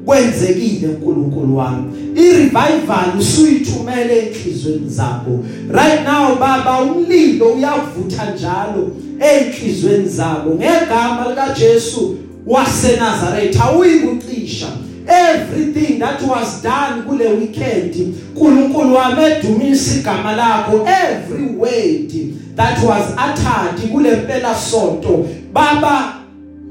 Kwenzekile 0.07 0.87
uNkulunkulu 0.87 1.57
wami. 1.57 1.83
Irevival 2.15 3.17
usuyithumele 3.19 4.19
enhlizweni 4.19 4.89
zabo 4.89 5.43
right 5.69 6.03
now 6.03 6.35
baba 6.35 6.81
umlilo 6.81 7.45
uyavutha 7.45 8.31
njalo 8.31 8.89
enhlizweni 9.19 10.09
zabo. 10.09 10.55
Ngegama 10.55 11.25
lika 11.29 11.55
Jesu 11.59 12.17
waseNazaretha 12.45 13.63
awuyikucisha 13.63 14.67
everything 15.07 15.99
that 15.99 16.21
was 16.21 16.63
done 16.63 17.01
kule 17.07 17.27
weekend 17.27 17.95
uNkulunkulu 18.35 18.95
wami 18.95 19.23
edumisa 19.23 19.99
igama 19.99 20.31
lakho. 20.35 20.87
Every 20.87 21.47
word 21.57 22.11
that 22.55 22.83
was 22.83 23.03
uttered 23.11 23.91
kule 23.91 24.15
mpela 24.15 24.55
sonto 24.55 25.25
baba 25.53 26.13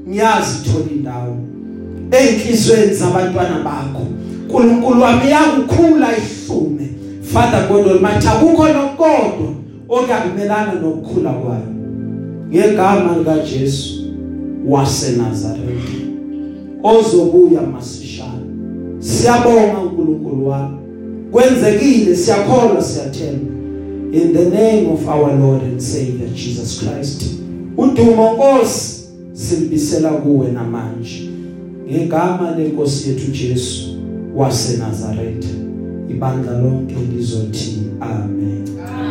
ngiyazi 0.09 0.63
thola 0.63 0.85
indawo. 0.95 1.36
Enhlizweni 2.11 2.93
zabantwana 2.93 3.59
bakho. 3.63 4.07
uNkulunkulu 4.47 5.01
wami 5.01 5.31
yakukhula 5.31 6.07
ihlume. 6.17 6.87
Father 7.21 7.67
God 7.67 7.87
Almighty 7.87 8.27
akukho 8.27 8.67
nokodwa 8.67 9.53
okuyakumelana 9.89 10.73
nokukhula 10.73 11.31
kwayo. 11.31 11.67
Ngegama 12.49 13.17
lika 13.17 13.37
Jesu 13.39 14.03
waseNazaretha 14.67 15.97
ozobuya 16.83 17.61
masishana 17.61 18.47
siyabonga 18.99 19.79
uNkulunkulu 19.79 20.47
wami. 20.47 20.77
Kwenzekile 21.31 22.15
siyakholwa 22.15 22.81
siyathemba. 22.81 23.53
In 24.11 24.33
the 24.33 24.45
name 24.45 24.89
of 24.93 25.07
our 25.07 25.33
Lord 25.33 25.63
and 25.63 25.81
Savior 25.81 26.29
Jesus 26.29 26.79
Christ. 26.79 27.23
Udumo 27.77 28.33
Nkosi 28.33 29.03
silibisela 29.33 30.09
kuwe 30.09 30.47
namanje. 30.47 31.29
Ngegama 31.89 32.55
lenkosi 32.57 33.09
yethu 33.09 33.31
Jesu 33.31 33.97
waseNazaretha 34.35 35.47
ibandla 36.09 36.61
lonke 36.61 36.95
lizothi 37.15 37.81
amen 38.01 38.63
Amen. 38.79 39.06